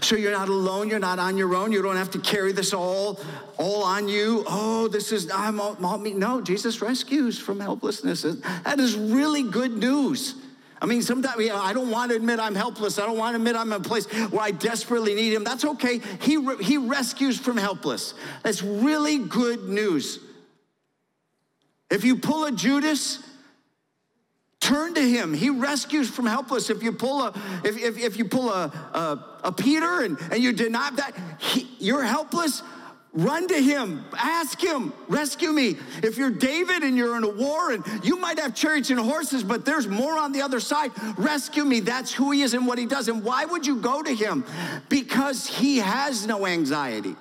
[0.00, 1.70] So you're not alone, you're not on your own.
[1.70, 3.20] You don't have to carry this all
[3.58, 4.44] all on you.
[4.48, 6.12] Oh, this is I'm all, me.
[6.12, 8.22] No, Jesus rescues from helplessness.
[8.64, 10.34] That is really good news.
[10.80, 12.98] I mean, sometimes I don't want to admit I'm helpless.
[12.98, 15.44] I don't want to admit I'm in a place where I desperately need him.
[15.44, 16.00] That's okay.
[16.20, 18.14] He, he rescues from helpless.
[18.42, 20.18] That's really good news.
[21.88, 23.20] If you pull a Judas,
[24.62, 25.34] turn to him.
[25.34, 26.70] He rescues from helpless.
[26.70, 27.28] If you pull a,
[27.64, 31.68] if, if, if you pull a, a, a Peter and, and you deny that, he,
[31.78, 32.62] you're helpless,
[33.14, 35.76] Run to him, ask him, rescue me.
[36.02, 39.44] If you're David and you're in a war and you might have chariots and horses,
[39.44, 41.80] but there's more on the other side, rescue me.
[41.80, 43.08] That's who he is and what he does.
[43.08, 44.46] And why would you go to him?
[44.88, 47.14] Because he has no anxiety.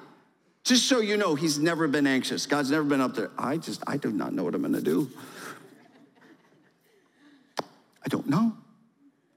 [0.63, 2.45] Just so you know, he's never been anxious.
[2.45, 3.31] God's never been up there.
[3.37, 5.09] I just, I do not know what I'm gonna do.
[8.03, 8.57] I don't know.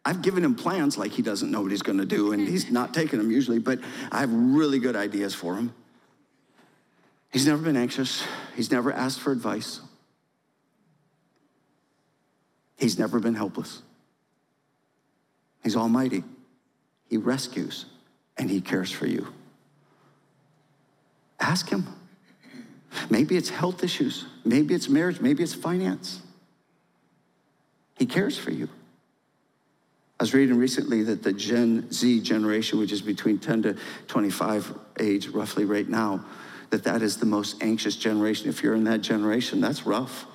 [0.05, 2.93] I've given him plans like he doesn't know what he's gonna do, and he's not
[2.93, 3.81] taking them usually, but
[4.13, 5.75] I have really good ideas for him.
[7.33, 8.23] He's never been anxious.
[8.55, 9.81] He's never asked for advice.
[12.77, 13.83] He's never been helpless.
[15.63, 16.23] He's almighty.
[17.09, 17.87] He rescues
[18.37, 19.27] and he cares for you.
[21.41, 21.87] Ask him.
[23.11, 24.27] Maybe it's health issues.
[24.45, 25.21] Maybe it's marriage.
[25.21, 26.21] Maybe it's finance.
[27.97, 28.69] He cares for you.
[30.19, 33.77] I was reading recently that the Gen Z generation, which is between 10 to
[34.07, 36.25] 25 age roughly right now,
[36.71, 38.49] that that is the most anxious generation.
[38.49, 40.27] If you're in that generation, that's rough.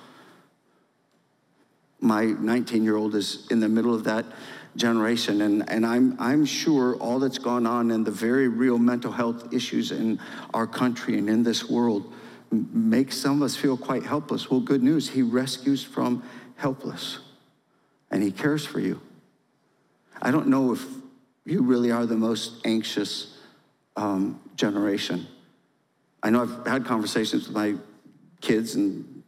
[2.00, 4.24] My 19 year old is in the middle of that
[4.76, 9.12] generation, and, and I'm, I'm sure all that's gone on and the very real mental
[9.12, 10.20] health issues in
[10.54, 12.12] our country and in this world
[12.50, 14.50] makes some of us feel quite helpless.
[14.50, 16.22] Well, good news, He rescues from
[16.56, 17.18] helpless,
[18.10, 19.00] and He cares for you.
[20.20, 20.84] I don't know if
[21.44, 23.36] you really are the most anxious
[23.96, 25.26] um, generation.
[26.22, 27.74] I know I've had conversations with my
[28.40, 29.22] kids and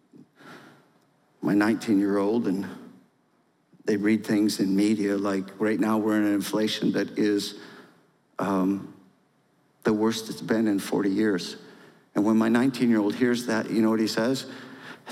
[1.40, 2.66] my 19 year old, and
[3.84, 7.58] they read things in media like right now we're in an inflation that is
[8.38, 8.94] um,
[9.84, 11.56] the worst it's been in 40 years.
[12.14, 14.46] And when my 19 year old hears that, you know what he says?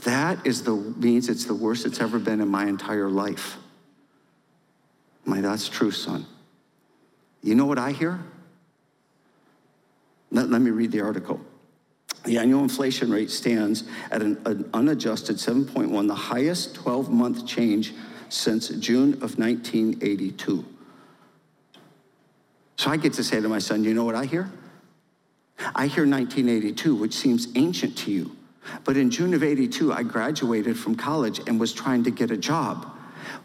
[0.03, 3.57] That is the means it's the worst it's ever been in my entire life.
[5.25, 6.27] My, that's true, son.
[7.43, 8.21] You know what I hear?
[10.31, 11.41] Let, let me read the article.
[12.25, 17.95] The annual inflation rate stands at an, an unadjusted 7.1, the highest 12 month change
[18.29, 20.65] since June of 1982.
[22.77, 24.51] So I get to say to my son, You know what I hear?
[25.75, 28.37] I hear 1982, which seems ancient to you.
[28.85, 32.37] But in June of 82, I graduated from college and was trying to get a
[32.37, 32.87] job.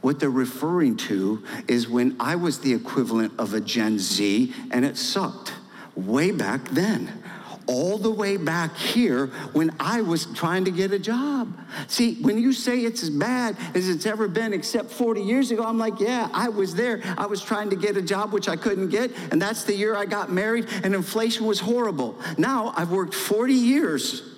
[0.02, 4.86] What they're referring to is when I was the equivalent of a Gen Z and
[4.86, 5.54] it sucked
[5.96, 7.24] way back then
[7.68, 11.58] all the way back here when I was trying to get a job.
[11.88, 15.64] See, when you say it's as bad as it's ever been, except 40 years ago,
[15.64, 17.02] I'm like, yeah, I was there.
[17.18, 19.12] I was trying to get a job, which I couldn't get.
[19.32, 22.20] And that's the year I got married, and inflation was horrible.
[22.38, 24.35] Now I've worked 40 years.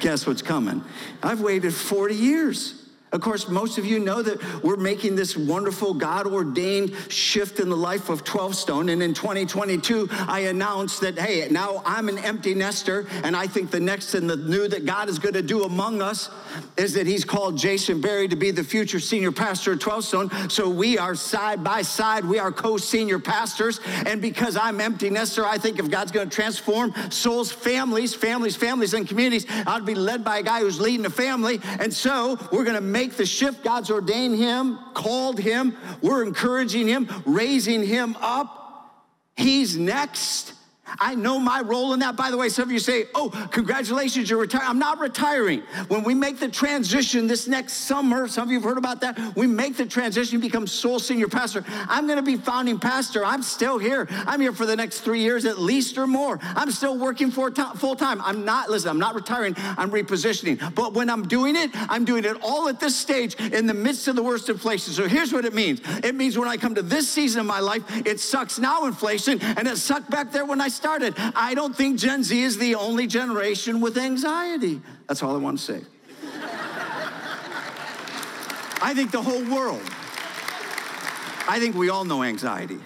[0.00, 0.84] Guess what's coming?
[1.22, 2.77] I've waited 40 years.
[3.10, 7.70] Of course, most of you know that we're making this wonderful God ordained shift in
[7.70, 8.90] the life of 12 Stone.
[8.90, 13.06] And in 2022, I announced that, hey, now I'm an empty nester.
[13.24, 16.02] And I think the next and the new that God is going to do among
[16.02, 16.28] us
[16.76, 20.50] is that He's called Jason Berry to be the future senior pastor at 12 Stone.
[20.50, 23.80] So we are side by side, we are co senior pastors.
[24.04, 28.54] And because I'm empty nester, I think if God's going to transform souls, families, families,
[28.54, 31.60] families, and communities, I'd be led by a guy who's leading a family.
[31.80, 33.62] And so we're going to make the shift.
[33.62, 35.76] God's ordained him, called him.
[36.02, 39.06] We're encouraging him, raising him up.
[39.36, 40.52] He's next.
[40.98, 42.16] I know my role in that.
[42.16, 44.68] By the way, some of you say, Oh, congratulations, you're retiring.
[44.68, 45.62] I'm not retiring.
[45.88, 49.36] When we make the transition this next summer, some of you have heard about that.
[49.36, 51.64] We make the transition, become sole senior pastor.
[51.88, 53.24] I'm going to be founding pastor.
[53.24, 54.06] I'm still here.
[54.10, 56.38] I'm here for the next three years at least or more.
[56.42, 58.20] I'm still working full time.
[58.22, 59.54] I'm not, listen, I'm not retiring.
[59.58, 60.74] I'm repositioning.
[60.74, 64.08] But when I'm doing it, I'm doing it all at this stage in the midst
[64.08, 64.92] of the worst inflation.
[64.92, 67.60] So here's what it means it means when I come to this season of my
[67.60, 71.14] life, it sucks now, inflation, and it sucked back there when I started.
[71.34, 74.80] I don't think Gen Z is the only generation with anxiety.
[75.08, 75.82] That's all I want to say.
[78.80, 79.82] I think the whole world,
[81.48, 82.78] I think we all know anxiety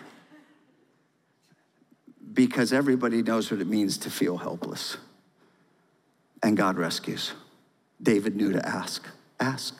[2.32, 4.96] because everybody knows what it means to feel helpless.
[6.42, 7.34] And God rescues.
[8.02, 9.06] David knew to ask.
[9.38, 9.76] Ask.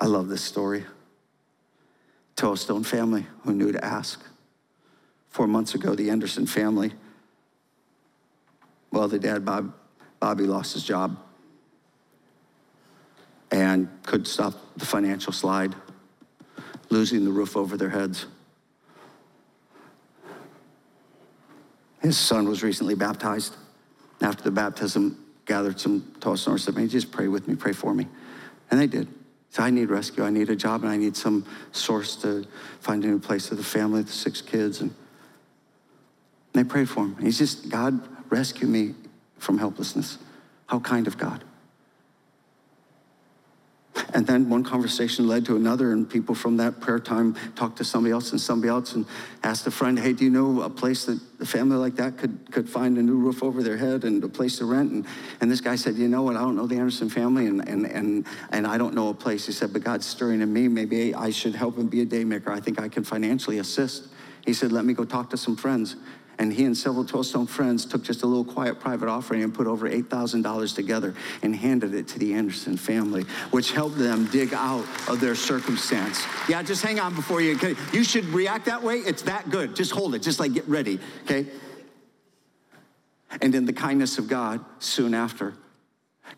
[0.00, 0.86] I love this story.
[2.36, 4.24] 12 Stone family who knew to ask
[5.30, 6.92] four months ago, the Anderson family,
[8.92, 9.72] well, the dad, Bob,
[10.18, 11.16] Bobby, lost his job
[13.50, 15.74] and could stop the financial slide,
[16.88, 18.26] losing the roof over their heads.
[22.02, 23.56] His son was recently baptized.
[24.20, 28.06] After the baptism, gathered some Toasters said, Man, just pray with me, pray for me.
[28.70, 29.08] And they did.
[29.50, 32.46] So I need rescue, I need a job, and I need some source to
[32.80, 34.80] find a new place for the family, the six kids.
[34.80, 34.94] And
[36.54, 37.16] and prayed for him.
[37.20, 38.94] He's just, God, rescue me
[39.38, 40.18] from helplessness.
[40.66, 41.44] How kind of God.
[44.14, 47.84] And then one conversation led to another, and people from that prayer time talked to
[47.84, 49.06] somebody else and somebody else and
[49.42, 52.50] asked a friend, Hey, do you know a place that a family like that could,
[52.50, 54.90] could find a new roof over their head and a place to rent?
[54.90, 55.06] And,
[55.40, 56.36] and this guy said, You know what?
[56.36, 59.46] I don't know the Anderson family, and, and, and, and I don't know a place.
[59.46, 60.68] He said, But God's stirring in me.
[60.68, 62.48] Maybe I should help him be a daymaker.
[62.48, 64.08] I think I can financially assist.
[64.44, 65.96] He said, Let me go talk to some friends.
[66.40, 69.52] And he and several 12 Stone friends took just a little quiet private offering and
[69.52, 74.54] put over $8,000 together and handed it to the Anderson family, which helped them dig
[74.54, 76.24] out of their circumstance.
[76.48, 77.76] Yeah, just hang on before you?
[77.92, 78.96] You should react that way.
[78.96, 79.76] It's that good.
[79.76, 80.20] Just hold it.
[80.20, 81.46] Just like get ready, okay?
[83.42, 85.52] And in the kindness of God, soon after,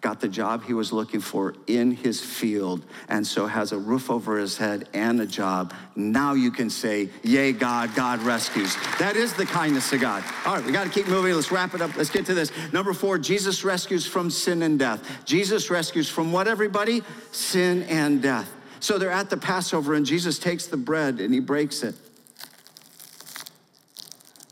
[0.00, 4.10] got the job he was looking for in his field, and so has a roof
[4.10, 5.74] over his head and a job.
[5.94, 8.74] Now you can say, Yay, God, God rescues.
[8.98, 10.24] That is the kindness of God.
[10.44, 11.34] All right, we got to keep moving.
[11.34, 11.96] Let's wrap it up.
[11.96, 12.50] Let's get to this.
[12.72, 15.24] Number four, Jesus rescues from sin and death.
[15.24, 17.02] Jesus rescues from what, everybody?
[17.30, 18.50] Sin and death.
[18.80, 21.94] So they're at the Passover, and Jesus takes the bread and he breaks it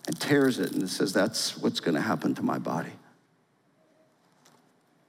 [0.07, 2.93] and tears it and says, That's what's going to happen to my body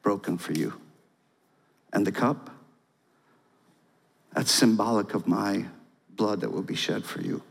[0.01, 0.73] broken for you.
[1.93, 2.49] And the cup,
[4.33, 5.65] that's symbolic of my
[6.15, 7.43] blood that will be shed for you.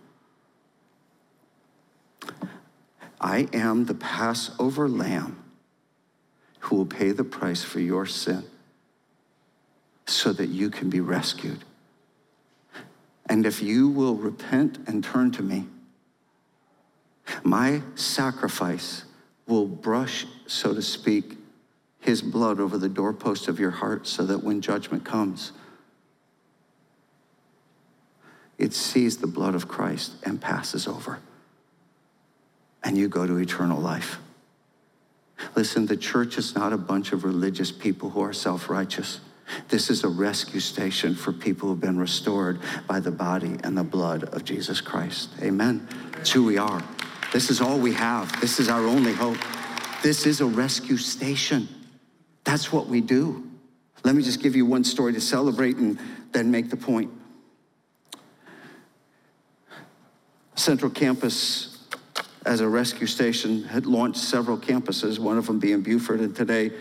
[3.21, 5.43] I am the Passover lamb
[6.61, 8.45] who will pay the price for your sin
[10.07, 11.65] so that you can be rescued.
[13.27, 15.67] And if you will repent and turn to me,
[17.43, 19.05] my sacrifice
[19.47, 21.37] will brush, so to speak,
[22.01, 25.53] his blood over the doorpost of your heart so that when judgment comes,
[28.59, 31.21] it sees the blood of Christ and passes over.
[32.83, 34.19] And you go to eternal life.
[35.55, 39.21] Listen, the church is not a bunch of religious people who are self righteous.
[39.69, 43.83] This is a rescue station for people who've been restored by the body and the
[43.83, 45.31] blood of Jesus Christ.
[45.43, 45.89] Amen.
[46.19, 46.83] It's who we are.
[47.33, 48.41] This is all we have.
[48.41, 49.39] This is our only hope.
[50.03, 51.69] This is a rescue station.
[52.45, 53.49] That's what we do.
[54.05, 55.99] Let me just give you one story to celebrate and
[56.33, 57.11] then make the point.
[60.55, 61.87] Central Campus,
[62.45, 66.73] as a rescue station, had launched several campuses, one of them being Buford, and today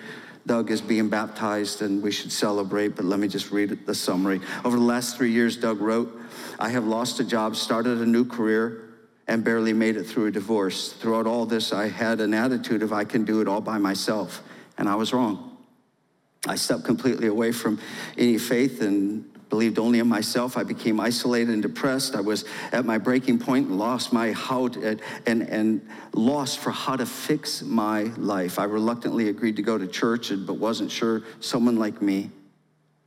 [0.45, 4.41] Doug is being baptized and we should celebrate, but let me just read the summary.
[4.65, 6.19] Over the last three years, Doug wrote,
[6.57, 8.85] I have lost a job, started a new career,
[9.27, 10.91] and barely made it through a divorce.
[10.91, 14.41] Throughout all this, I had an attitude of I can do it all by myself,
[14.77, 15.48] and I was wrong.
[16.47, 17.79] I stepped completely away from
[18.17, 20.57] any faith and believed only in myself.
[20.57, 22.15] I became isolated and depressed.
[22.15, 26.71] I was at my breaking point and lost my how to, and, and lost for
[26.71, 28.59] how to fix my life.
[28.59, 32.29] I reluctantly agreed to go to church, but wasn't sure someone like me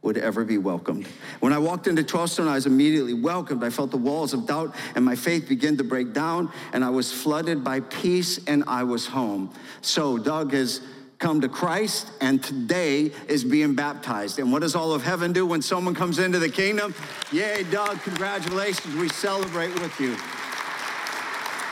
[0.03, 1.07] would ever be welcomed.
[1.39, 3.63] When I walked into 12 Stone, I was immediately welcomed.
[3.63, 6.91] I felt the walls of doubt and my faith begin to break down, and I
[6.91, 9.55] was flooded by peace and I was home.
[9.81, 10.81] So, Doug has
[11.23, 14.41] come to Christ and today is being baptized.
[14.41, 16.97] And what does all of heaven do when someone comes into the kingdom?
[17.31, 18.97] Yay, Doug, congratulations.
[18.97, 20.17] We celebrate with you.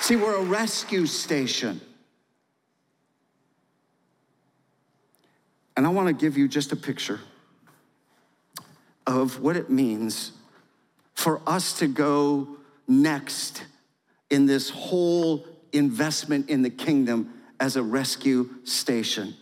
[0.00, 1.80] See, we're a rescue station.
[5.76, 7.18] And I want to give you just a picture
[9.04, 10.30] of what it means
[11.14, 12.46] for us to go
[12.86, 13.64] next
[14.30, 19.34] in this whole investment in the kingdom as a rescue station.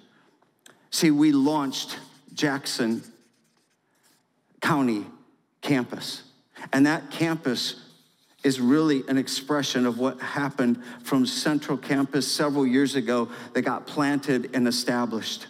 [0.90, 1.98] See, we launched
[2.34, 3.02] Jackson
[4.60, 5.06] County
[5.60, 6.22] campus,
[6.72, 7.84] and that campus
[8.44, 13.86] is really an expression of what happened from Central Campus several years ago that got
[13.86, 15.46] planted and established.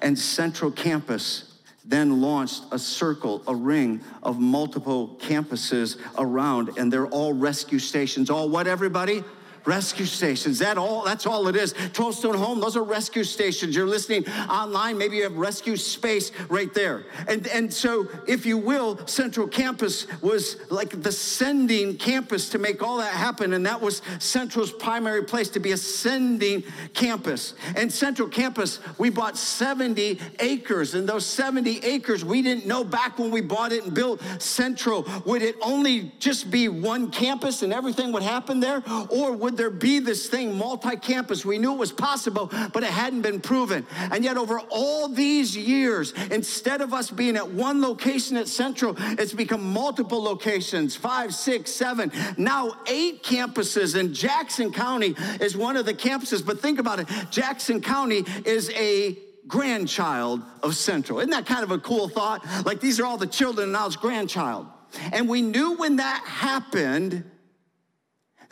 [0.00, 7.08] And Central Campus then launched a circle, a ring of multiple campuses around, and they're
[7.08, 8.30] all rescue stations.
[8.30, 9.24] All what, everybody?
[9.64, 10.58] Rescue stations.
[10.58, 11.74] That all, that's all it is.
[11.92, 13.74] 12 Stone Home, those are rescue stations.
[13.76, 17.04] You're listening online, maybe you have rescue space right there.
[17.28, 22.82] And, and so, if you will, Central Campus was like the sending campus to make
[22.82, 23.52] all that happen.
[23.52, 26.62] And that was Central's primary place to be a sending
[26.94, 27.54] campus.
[27.76, 30.94] And Central Campus, we bought 70 acres.
[30.94, 35.06] And those 70 acres, we didn't know back when we bought it and built Central,
[35.24, 38.82] would it only just be one campus and everything would happen there?
[39.08, 41.44] Or would would there be this thing, multi campus?
[41.44, 43.86] We knew it was possible, but it hadn't been proven.
[44.10, 48.96] And yet, over all these years, instead of us being at one location at Central,
[48.98, 53.94] it's become multiple locations five, six, seven, now eight campuses.
[53.94, 56.44] And Jackson County is one of the campuses.
[56.44, 61.18] But think about it Jackson County is a grandchild of Central.
[61.18, 62.42] Isn't that kind of a cool thought?
[62.64, 64.66] Like these are all the children, and now it's grandchild.
[65.12, 67.24] And we knew when that happened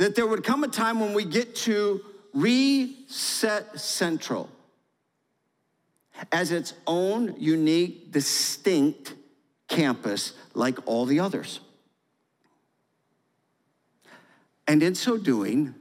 [0.00, 2.00] that there would come a time when we get to
[2.32, 4.48] reset Central
[6.32, 9.14] as its own unique, distinct
[9.68, 11.60] campus like all the others.
[14.66, 15.74] And in so doing,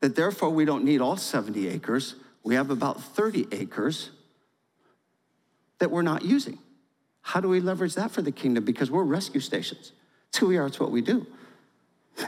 [0.00, 4.08] that therefore we don't need all 70 acres, we have about 30 acres
[5.78, 6.58] that we're not using.
[7.20, 8.64] How do we leverage that for the kingdom?
[8.64, 9.92] Because we're rescue stations.
[10.30, 11.26] It's who we are, it's what we do.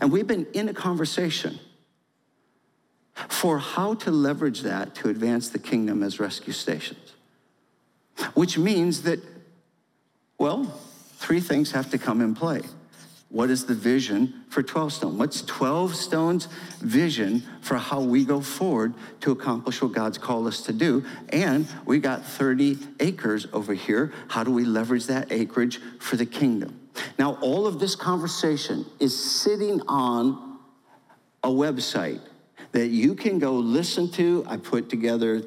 [0.01, 1.59] And we've been in a conversation
[3.29, 7.13] for how to leverage that to advance the kingdom as rescue stations.
[8.35, 9.21] which means that,
[10.39, 10.65] well,
[11.17, 12.61] three things have to come in play.
[13.31, 15.19] What is the vision for 12 Stone?
[15.19, 16.47] What's 12 Stone's
[16.81, 21.05] vision for how we go forward to accomplish what God's called us to do?
[21.31, 24.13] And we got 30 acres over here.
[24.29, 26.82] How do we leverage that acreage for the kingdom?
[27.19, 30.59] Now, all of this conversation is sitting on
[31.43, 32.21] a website
[32.73, 34.45] that you can go listen to.
[34.49, 35.43] I put together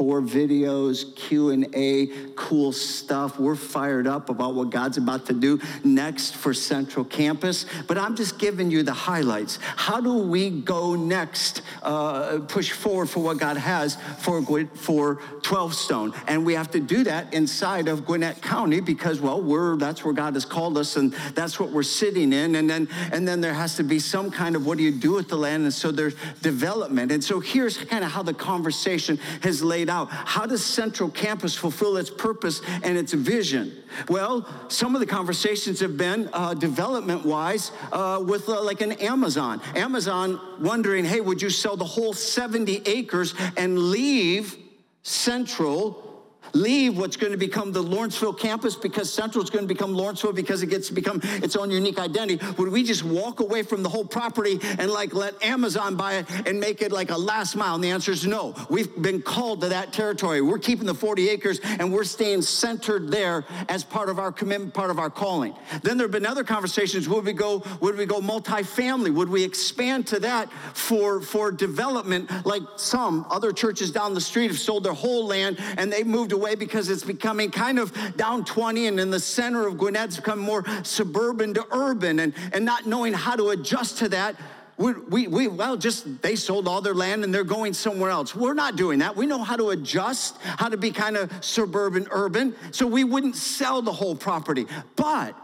[0.00, 3.38] four videos, Q&A, cool stuff.
[3.38, 8.16] We're fired up about what God's about to do next for Central Campus, but I'm
[8.16, 9.58] just giving you the highlights.
[9.60, 15.74] How do we go next, uh, push forward for what God has for, for 12
[15.74, 16.14] Stone?
[16.26, 20.14] And we have to do that inside of Gwinnett County because, well, we're, that's where
[20.14, 22.54] God has called us and that's what we're sitting in.
[22.54, 25.12] And then, and then there has to be some kind of what do you do
[25.12, 25.64] with the land?
[25.64, 27.12] And so there's development.
[27.12, 30.08] And so here's kind of how the conversation has laid out.
[30.10, 33.76] How does Central Campus fulfill its purpose and its vision?
[34.08, 38.92] Well, some of the conversations have been uh, development wise uh, with uh, like an
[38.92, 39.60] Amazon.
[39.74, 44.56] Amazon wondering, hey, would you sell the whole 70 acres and leave
[45.02, 46.09] Central
[46.52, 50.32] leave what's going to become the Lawrenceville campus because Central is going to become Lawrenceville
[50.32, 52.44] because it gets to become its own unique identity?
[52.58, 56.46] Would we just walk away from the whole property and like let Amazon buy it
[56.46, 57.74] and make it like a last mile?
[57.74, 58.54] And the answer is no.
[58.68, 60.40] We've been called to that territory.
[60.40, 64.74] We're keeping the 40 acres and we're staying centered there as part of our commitment,
[64.74, 65.54] part of our calling.
[65.82, 67.08] Then there have been other conversations.
[67.08, 69.14] Would we go, would we go multifamily?
[69.14, 74.48] Would we expand to that for, for development like some other churches down the street
[74.48, 77.92] have sold their whole land and they moved away away because it's becoming kind of
[78.16, 82.64] down 20 and in the center of Gwinnett's become more suburban to urban and, and
[82.64, 84.36] not knowing how to adjust to that.
[84.78, 88.34] We, we, we, well, just they sold all their land and they're going somewhere else.
[88.34, 89.14] We're not doing that.
[89.14, 93.36] We know how to adjust, how to be kind of suburban, urban, so we wouldn't
[93.36, 94.66] sell the whole property.
[94.96, 95.36] But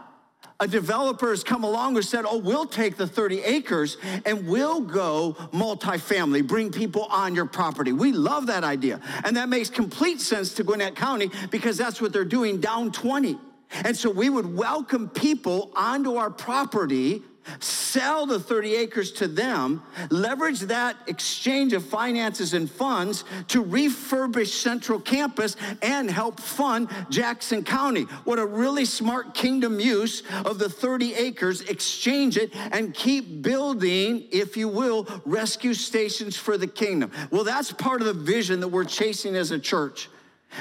[0.59, 4.81] a developer has come along who said, Oh, we'll take the 30 acres and we'll
[4.81, 7.91] go multifamily, bring people on your property.
[7.91, 8.99] We love that idea.
[9.23, 13.37] And that makes complete sense to Gwinnett County because that's what they're doing down 20.
[13.69, 17.21] And so we would welcome people onto our property
[17.59, 24.49] sell the 30 acres to them, leverage that exchange of finances and funds to refurbish
[24.49, 28.03] Central Campus and help fund Jackson County.
[28.23, 34.27] What a really smart kingdom use of the 30 acres, exchange it and keep building,
[34.31, 37.11] if you will, rescue stations for the kingdom.
[37.31, 40.09] Well, that's part of the vision that we're chasing as a church.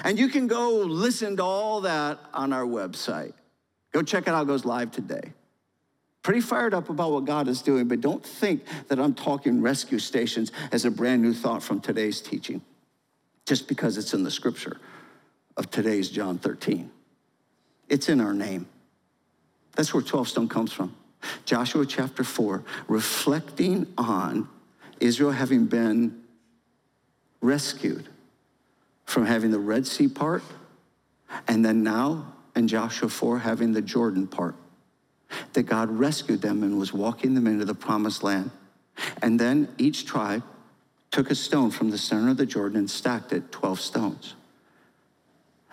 [0.04, 3.32] And you can go listen to all that on our website.
[3.92, 5.32] Go check it out, it goes live today
[6.26, 10.00] pretty fired up about what God is doing, but don't think that I'm talking rescue
[10.00, 12.62] stations as a brand new thought from today's teaching,
[13.44, 14.80] just because it's in the scripture
[15.56, 16.90] of today's John 13.
[17.88, 18.66] It's in our name.
[19.76, 20.96] That's where 12 stone comes from.
[21.44, 24.48] Joshua chapter 4, reflecting on
[24.98, 26.24] Israel having been
[27.40, 28.08] rescued
[29.04, 30.42] from having the Red Sea part,
[31.46, 34.56] and then now in Joshua 4 having the Jordan part
[35.52, 38.50] that God rescued them and was walking them into the promised land.
[39.22, 40.42] And then each tribe
[41.10, 44.34] took a stone from the center of the Jordan and stacked it 12 stones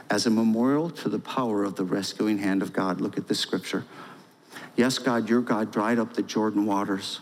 [0.09, 3.01] as a memorial to the power of the rescuing hand of God.
[3.01, 3.83] Look at this scripture.
[4.75, 7.19] Yes, God, your God dried up the Jordan waters.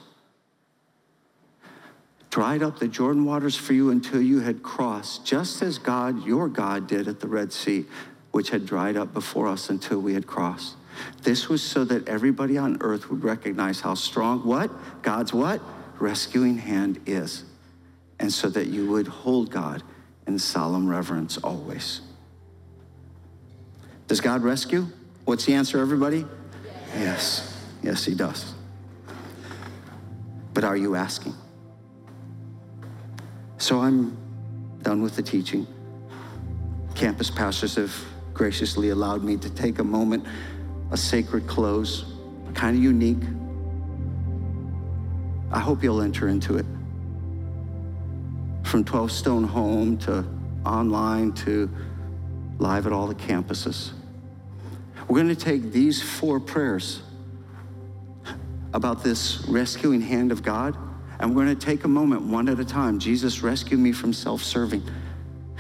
[2.30, 6.48] Dried up the Jordan waters for you until you had crossed, just as God, your
[6.48, 7.86] God, did at the Red Sea,
[8.32, 10.76] which had dried up before us until we had crossed.
[11.24, 14.72] This was so that everybody on earth would recognize how strong what?
[15.02, 15.62] God's what?
[16.00, 17.44] Rescuing hand is.
[18.20, 19.84] And so that you would hold God
[20.28, 22.02] in solemn reverence always.
[24.08, 24.88] Does God rescue?
[25.26, 26.26] What's the answer, everybody?
[26.96, 27.58] Yes.
[27.82, 28.54] Yes, He does.
[30.54, 31.34] But are you asking?
[33.58, 34.18] So I'm
[34.82, 35.68] done with the teaching.
[36.96, 37.96] Campus pastors have
[38.34, 40.26] graciously allowed me to take a moment
[40.92, 42.06] a sacred close,
[42.54, 43.24] kind of unique.
[45.52, 46.66] I hope you'll enter into it.
[48.64, 50.26] From 12 Stone Home to
[50.66, 51.70] online to
[52.60, 53.92] live at all the campuses.
[55.08, 57.02] We're going to take these four prayers
[58.74, 60.78] about this rescuing hand of God,
[61.20, 63.00] and we're going to take a moment one at a time.
[63.00, 64.84] Jesus, rescue me from self serving.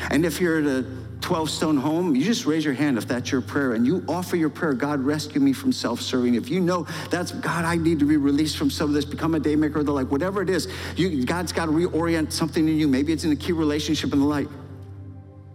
[0.10, 0.86] And if you're at a
[1.22, 4.36] 12 stone home, you just raise your hand if that's your prayer and you offer
[4.36, 6.36] your prayer God, rescue me from self serving.
[6.36, 9.36] If you know that's God, I need to be released from some of this, become
[9.36, 12.78] a daymaker, or the like, whatever it is, you, God's got to reorient something in
[12.78, 12.88] you.
[12.88, 14.48] Maybe it's in a key relationship and the like.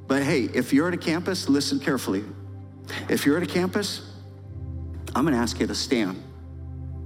[0.06, 2.24] But hey, if you're at a campus, listen carefully.
[3.08, 4.08] If you're at a campus,
[5.14, 6.22] I'm going to ask you to stand.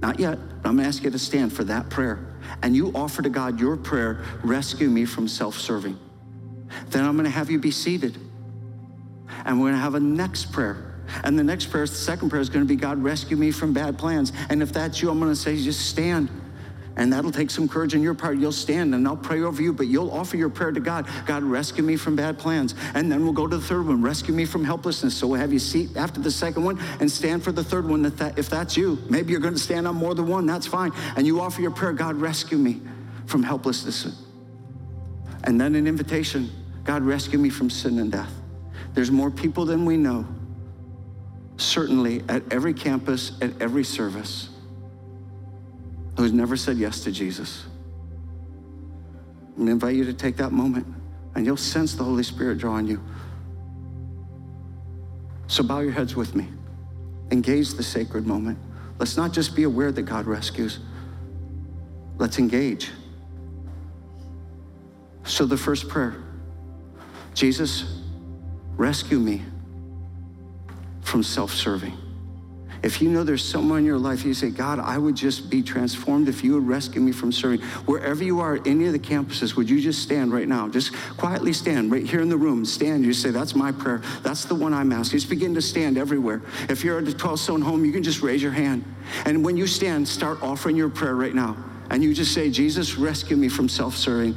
[0.01, 2.27] Not yet, but I'm going to ask you to stand for that prayer.
[2.61, 5.97] And you offer to God your prayer, rescue me from self serving.
[6.89, 8.17] Then I'm going to have you be seated.
[9.45, 10.91] And we're going to have a next prayer.
[11.23, 13.73] And the next prayer, the second prayer is going to be God, rescue me from
[13.73, 14.31] bad plans.
[14.49, 16.29] And if that's you, I'm going to say, just stand.
[16.97, 18.37] And that'll take some courage on your part.
[18.37, 21.07] You'll stand and I'll pray over you, but you'll offer your prayer to God.
[21.25, 22.75] God, rescue me from bad plans.
[22.93, 25.15] And then we'll go to the third one, rescue me from helplessness.
[25.15, 28.05] So we'll have you seat after the second one and stand for the third one.
[28.05, 30.67] If, that, if that's you, maybe you're going to stand on more than one, that's
[30.67, 30.91] fine.
[31.15, 32.81] And you offer your prayer, God, rescue me
[33.25, 34.23] from helplessness.
[35.45, 36.51] And then an invitation,
[36.83, 38.40] God, rescue me from sin and death.
[38.93, 40.25] There's more people than we know,
[41.57, 44.49] certainly at every campus, at every service
[46.17, 47.65] who's never said yes to Jesus.
[49.57, 50.87] To invite you to take that moment
[51.35, 53.01] and you'll sense the Holy Spirit drawing you.
[55.47, 56.47] So bow your heads with me.
[57.31, 58.57] Engage the sacred moment.
[58.99, 60.79] Let's not just be aware that God rescues,
[62.17, 62.91] let's engage.
[65.23, 66.15] So, the first prayer
[67.33, 68.00] Jesus,
[68.77, 69.41] rescue me
[71.01, 71.97] from self serving.
[72.83, 75.61] If you know there's someone in your life, you say, God, I would just be
[75.61, 77.61] transformed if you would rescue me from serving.
[77.85, 80.67] Wherever you are, at any of the campuses, would you just stand right now?
[80.67, 82.65] Just quietly stand right here in the room.
[82.65, 83.05] Stand.
[83.05, 84.01] You say, That's my prayer.
[84.23, 85.19] That's the one I'm asking.
[85.19, 86.41] Just begin to stand everywhere.
[86.69, 88.83] If you're at a 12 stone home, you can just raise your hand.
[89.25, 91.55] And when you stand, start offering your prayer right now.
[91.91, 94.35] And you just say, Jesus, rescue me from self serving.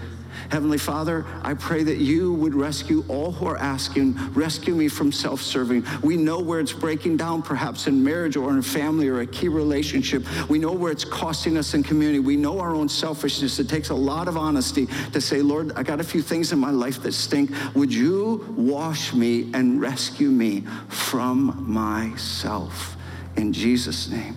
[0.50, 5.10] Heavenly Father, I pray that you would rescue all who are asking, rescue me from
[5.12, 5.84] self serving.
[6.02, 9.48] We know where it's breaking down, perhaps in marriage or in family or a key
[9.48, 10.24] relationship.
[10.48, 12.18] We know where it's costing us in community.
[12.18, 13.58] We know our own selfishness.
[13.58, 16.58] It takes a lot of honesty to say, Lord, I got a few things in
[16.58, 17.50] my life that stink.
[17.74, 22.96] Would you wash me and rescue me from myself?
[23.36, 24.36] In Jesus' name,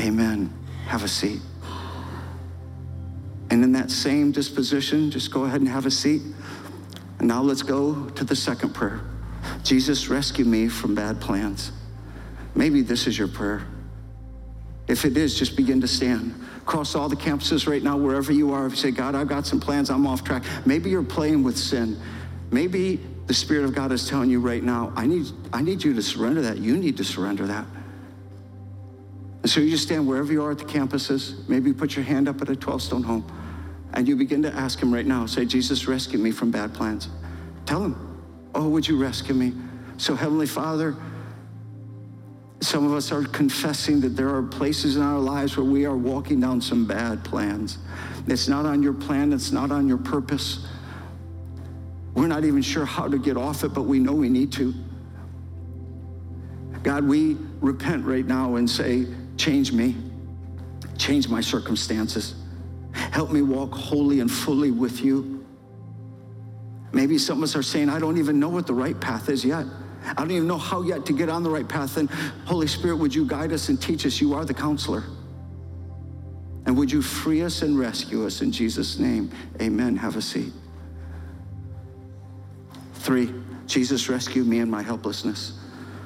[0.00, 0.52] amen.
[0.86, 1.40] Have a seat.
[3.50, 6.22] And in that same disposition, just go ahead and have a seat.
[7.18, 9.00] And now let's go to the second prayer
[9.62, 11.72] Jesus, rescue me from bad plans.
[12.54, 13.66] Maybe this is your prayer.
[14.88, 16.34] If it is, just begin to stand.
[16.62, 19.46] Across all the campuses right now, wherever you are, if you say, God, I've got
[19.46, 20.42] some plans, I'm off track.
[20.66, 22.00] Maybe you're playing with sin.
[22.50, 25.94] Maybe the Spirit of God is telling you right now, I need, I need you
[25.94, 26.58] to surrender that.
[26.58, 27.66] You need to surrender that.
[29.42, 31.46] And so you just stand wherever you are at the campuses.
[31.48, 33.24] Maybe you put your hand up at a 12 stone home
[33.98, 37.08] and you begin to ask him right now say, Jesus, rescue me from bad plans.
[37.66, 37.96] Tell him,
[38.54, 39.52] Oh, would you rescue me?
[39.96, 40.94] So, Heavenly Father,
[42.60, 45.96] some of us are confessing that there are places in our lives where we are
[45.96, 47.78] walking down some bad plans.
[48.28, 50.64] It's not on your plan, it's not on your purpose.
[52.14, 54.72] We're not even sure how to get off it, but we know we need to.
[56.84, 59.96] God, we repent right now and say, Change me,
[60.96, 62.36] change my circumstances.
[62.92, 65.44] Help me walk wholly and fully with you.
[66.92, 69.44] Maybe some of us are saying, I don't even know what the right path is
[69.44, 69.66] yet.
[70.04, 71.96] I don't even know how yet to get on the right path.
[71.96, 72.08] And
[72.46, 74.20] Holy Spirit, would you guide us and teach us?
[74.20, 75.04] You are the counselor.
[76.66, 79.30] And would you free us and rescue us in Jesus' name?
[79.60, 79.96] Amen.
[79.96, 80.52] Have a seat.
[82.94, 83.32] Three,
[83.66, 85.58] Jesus, rescue me in my helplessness.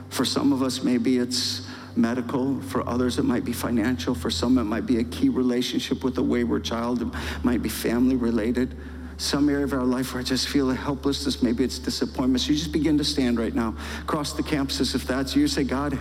[0.09, 1.67] For some of us, maybe it's
[1.97, 2.61] medical.
[2.63, 4.15] For others, it might be financial.
[4.15, 7.03] For some, it might be a key relationship with a wayward child.
[7.03, 7.09] It
[7.43, 8.77] might be family related.
[9.19, 12.41] Some area of our life where I just feel a helplessness, maybe it's disappointment.
[12.41, 14.95] So you just begin to stand right now across the campuses.
[14.95, 15.97] If that's you, say, God,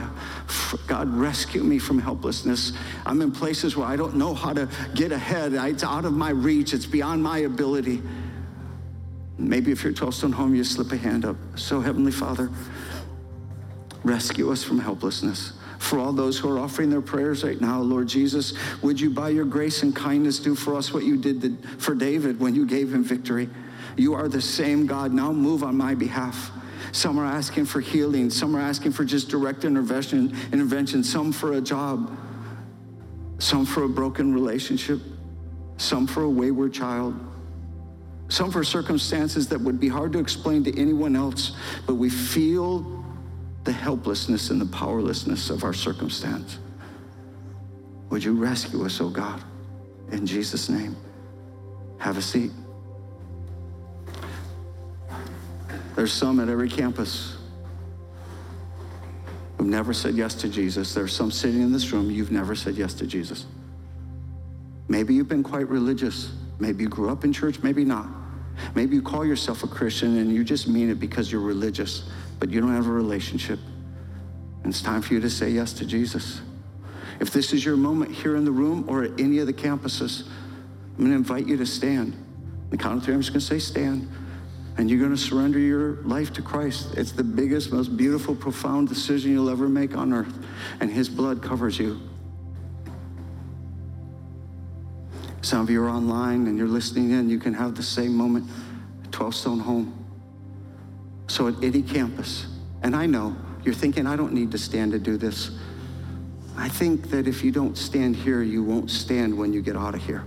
[0.87, 2.71] God, rescue me from helplessness.
[3.05, 5.53] I'm in places where I don't know how to get ahead.
[5.53, 6.73] It's out of my reach.
[6.73, 8.01] It's beyond my ability.
[9.37, 11.35] Maybe if you're 12 stone home, you slip a hand up.
[11.55, 12.49] So, Heavenly Father,
[14.03, 17.81] rescue us from helplessness for all those who are offering their prayers right now.
[17.81, 18.53] Lord Jesus,
[18.83, 22.39] would you, by your grace and kindness, do for us what you did for David
[22.39, 23.49] when you gave him victory?
[23.97, 25.11] You are the same God.
[25.11, 26.51] Now move on my behalf.
[26.91, 28.29] Some are asking for healing.
[28.29, 31.03] Some are asking for just direct intervention, intervention.
[31.03, 32.15] Some for a job.
[33.39, 35.01] Some for a broken relationship.
[35.77, 37.19] Some for a wayward child.
[38.29, 41.53] Some for circumstances that would be hard to explain to anyone else,
[41.87, 43.00] but we feel
[43.63, 46.59] the helplessness and the powerlessness of our circumstance.
[48.09, 49.41] Would you rescue us, oh God?
[50.11, 50.95] In Jesus' name.
[51.99, 52.51] Have a seat.
[55.95, 57.37] There's some at every campus
[59.57, 60.93] who've never said yes to Jesus.
[60.93, 63.45] There's some sitting in this room, you've never said yes to Jesus.
[64.87, 66.31] Maybe you've been quite religious.
[66.59, 68.07] Maybe you grew up in church, maybe not.
[68.75, 72.09] Maybe you call yourself a Christian and you just mean it because you're religious,
[72.41, 73.59] but you don't have a relationship.
[74.63, 76.41] And it's time for you to say yes to Jesus.
[77.19, 80.27] If this is your moment here in the room or at any of the campuses,
[80.97, 82.17] I'm going to invite you to stand.
[82.71, 84.11] The count of three, I'm just going to say stand.
[84.77, 86.95] And you're going to surrender your life to Christ.
[86.97, 90.33] It's the biggest, most beautiful, profound decision you'll ever make on earth.
[90.79, 92.01] And His blood covers you.
[95.43, 97.29] Some of you are online and you're listening in.
[97.29, 98.49] You can have the same moment
[99.03, 100.00] at 12 Stone Home.
[101.31, 102.45] So at any campus,
[102.83, 105.51] and I know you're thinking, I don't need to stand to do this.
[106.57, 109.95] I think that if you don't stand here, you won't stand when you get out
[109.95, 110.25] of here.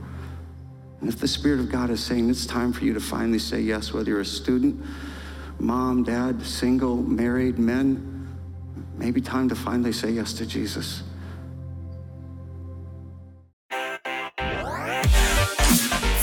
[1.00, 3.60] And if the Spirit of God is saying it's time for you to finally say
[3.60, 4.82] yes, whether you're a student,
[5.58, 8.26] mom, dad, single, married, men,
[8.96, 11.02] maybe time to finally say yes to Jesus.